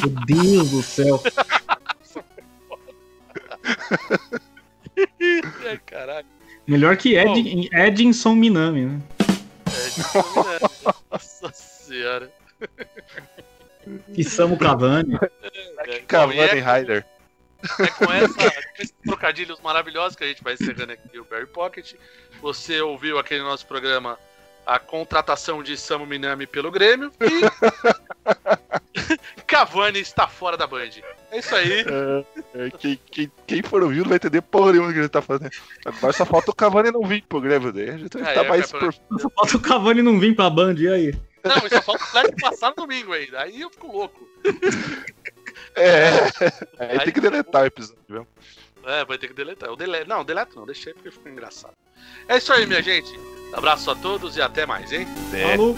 Meu 0.04 0.24
Deus 0.26 0.70
do 0.70 0.82
céu. 0.82 1.22
Ai, 5.66 5.78
caralho. 5.86 6.26
Melhor 6.66 6.96
que 6.96 7.16
Ed, 7.16 7.68
Edinson 7.72 8.34
Minami, 8.34 8.86
né? 8.86 9.00
É, 9.66 9.88
de- 9.90 10.02
Nossa 11.10 11.52
senhora. 11.52 12.32
E 14.16 14.24
Samu 14.24 14.56
Cavani. 14.58 15.18
É, 15.86 15.98
Cavani 16.00 16.36
bom, 16.36 16.44
e 16.44 16.58
é- 16.58 16.78
Rider. 16.78 17.06
É 17.80 17.86
com, 17.86 18.12
essa, 18.12 18.34
com 18.34 18.82
esses 18.82 18.94
trocadilhos 19.04 19.58
maravilhosos 19.60 20.16
que 20.16 20.24
a 20.24 20.26
gente 20.26 20.42
vai 20.42 20.52
encerrando 20.54 20.92
aqui 20.92 21.18
o 21.18 21.24
Barry 21.24 21.46
Pocket. 21.46 21.94
Você 22.42 22.80
ouviu 22.82 23.18
aquele 23.18 23.42
nosso 23.42 23.66
programa 23.66 24.18
A 24.66 24.78
Contratação 24.78 25.62
de 25.62 25.76
Samu 25.76 26.04
Minami 26.06 26.46
pelo 26.46 26.70
Grêmio 26.70 27.10
e 27.20 27.40
Cavani 29.54 30.00
está 30.00 30.26
fora 30.26 30.56
da 30.56 30.66
Band. 30.66 30.90
É 31.30 31.38
isso 31.38 31.54
aí. 31.54 31.80
É, 31.80 32.66
é, 32.66 32.70
quem, 32.70 32.98
quem, 33.10 33.32
quem 33.46 33.62
for 33.62 33.82
ouvir 33.82 33.98
não 34.00 34.08
vai 34.08 34.16
entender 34.16 34.42
porra 34.42 34.72
nenhuma 34.72 34.88
do 34.88 34.94
que 34.94 35.00
ele 35.00 35.08
tá 35.08 35.22
fazendo. 35.22 35.50
Agora 35.84 36.12
só 36.12 36.24
falta 36.26 36.50
o 36.50 36.54
Cavani 36.54 36.90
não 36.90 37.06
vir 37.06 37.22
pro 37.22 37.40
Grêmio 37.40 37.72
dele. 37.72 37.90
A 37.92 37.98
gente 37.98 38.18
vai 38.18 38.26
É, 38.26 38.28
estar 38.30 38.44
é, 38.44 38.48
mais 38.48 38.72
é, 38.74 38.78
por. 38.78 38.92
Só 38.92 39.28
falta 39.30 39.56
o 39.56 39.60
Cavani 39.60 40.02
não 40.02 40.18
vir 40.18 40.34
pra 40.34 40.50
Band, 40.50 40.74
e 40.78 40.88
aí? 40.88 41.14
Não, 41.44 41.68
só 41.68 41.82
falta 41.82 42.02
o 42.04 42.06
Flash 42.06 42.30
passar 42.40 42.70
no 42.70 42.76
domingo 42.76 43.12
ainda. 43.12 43.42
Aí 43.42 43.60
eu 43.60 43.70
fico 43.70 43.86
louco. 43.92 44.28
É, 45.76 46.10
aí 46.78 46.98
Aí- 46.98 47.00
tem 47.00 47.12
que 47.12 47.20
deletar 47.20 47.62
o 47.62 47.66
episódio, 47.66 48.02
viu? 48.08 48.26
É, 48.86 49.04
vai 49.04 49.16
ter 49.18 49.28
que 49.28 49.34
deletar. 49.34 49.68
Eu 49.68 49.76
deleto. 49.76 50.08
Não, 50.08 50.24
deleto 50.24 50.56
não, 50.56 50.66
deixei 50.66 50.92
porque 50.92 51.10
ficou 51.10 51.30
engraçado. 51.30 51.74
É 52.28 52.36
isso 52.36 52.52
aí, 52.52 52.66
minha 52.66 52.82
gente. 52.82 53.10
Abraço 53.52 53.90
a 53.90 53.94
todos 53.94 54.36
e 54.36 54.42
até 54.42 54.66
mais, 54.66 54.92
hein? 54.92 55.06
É. 55.32 55.50
Falou! 55.56 55.76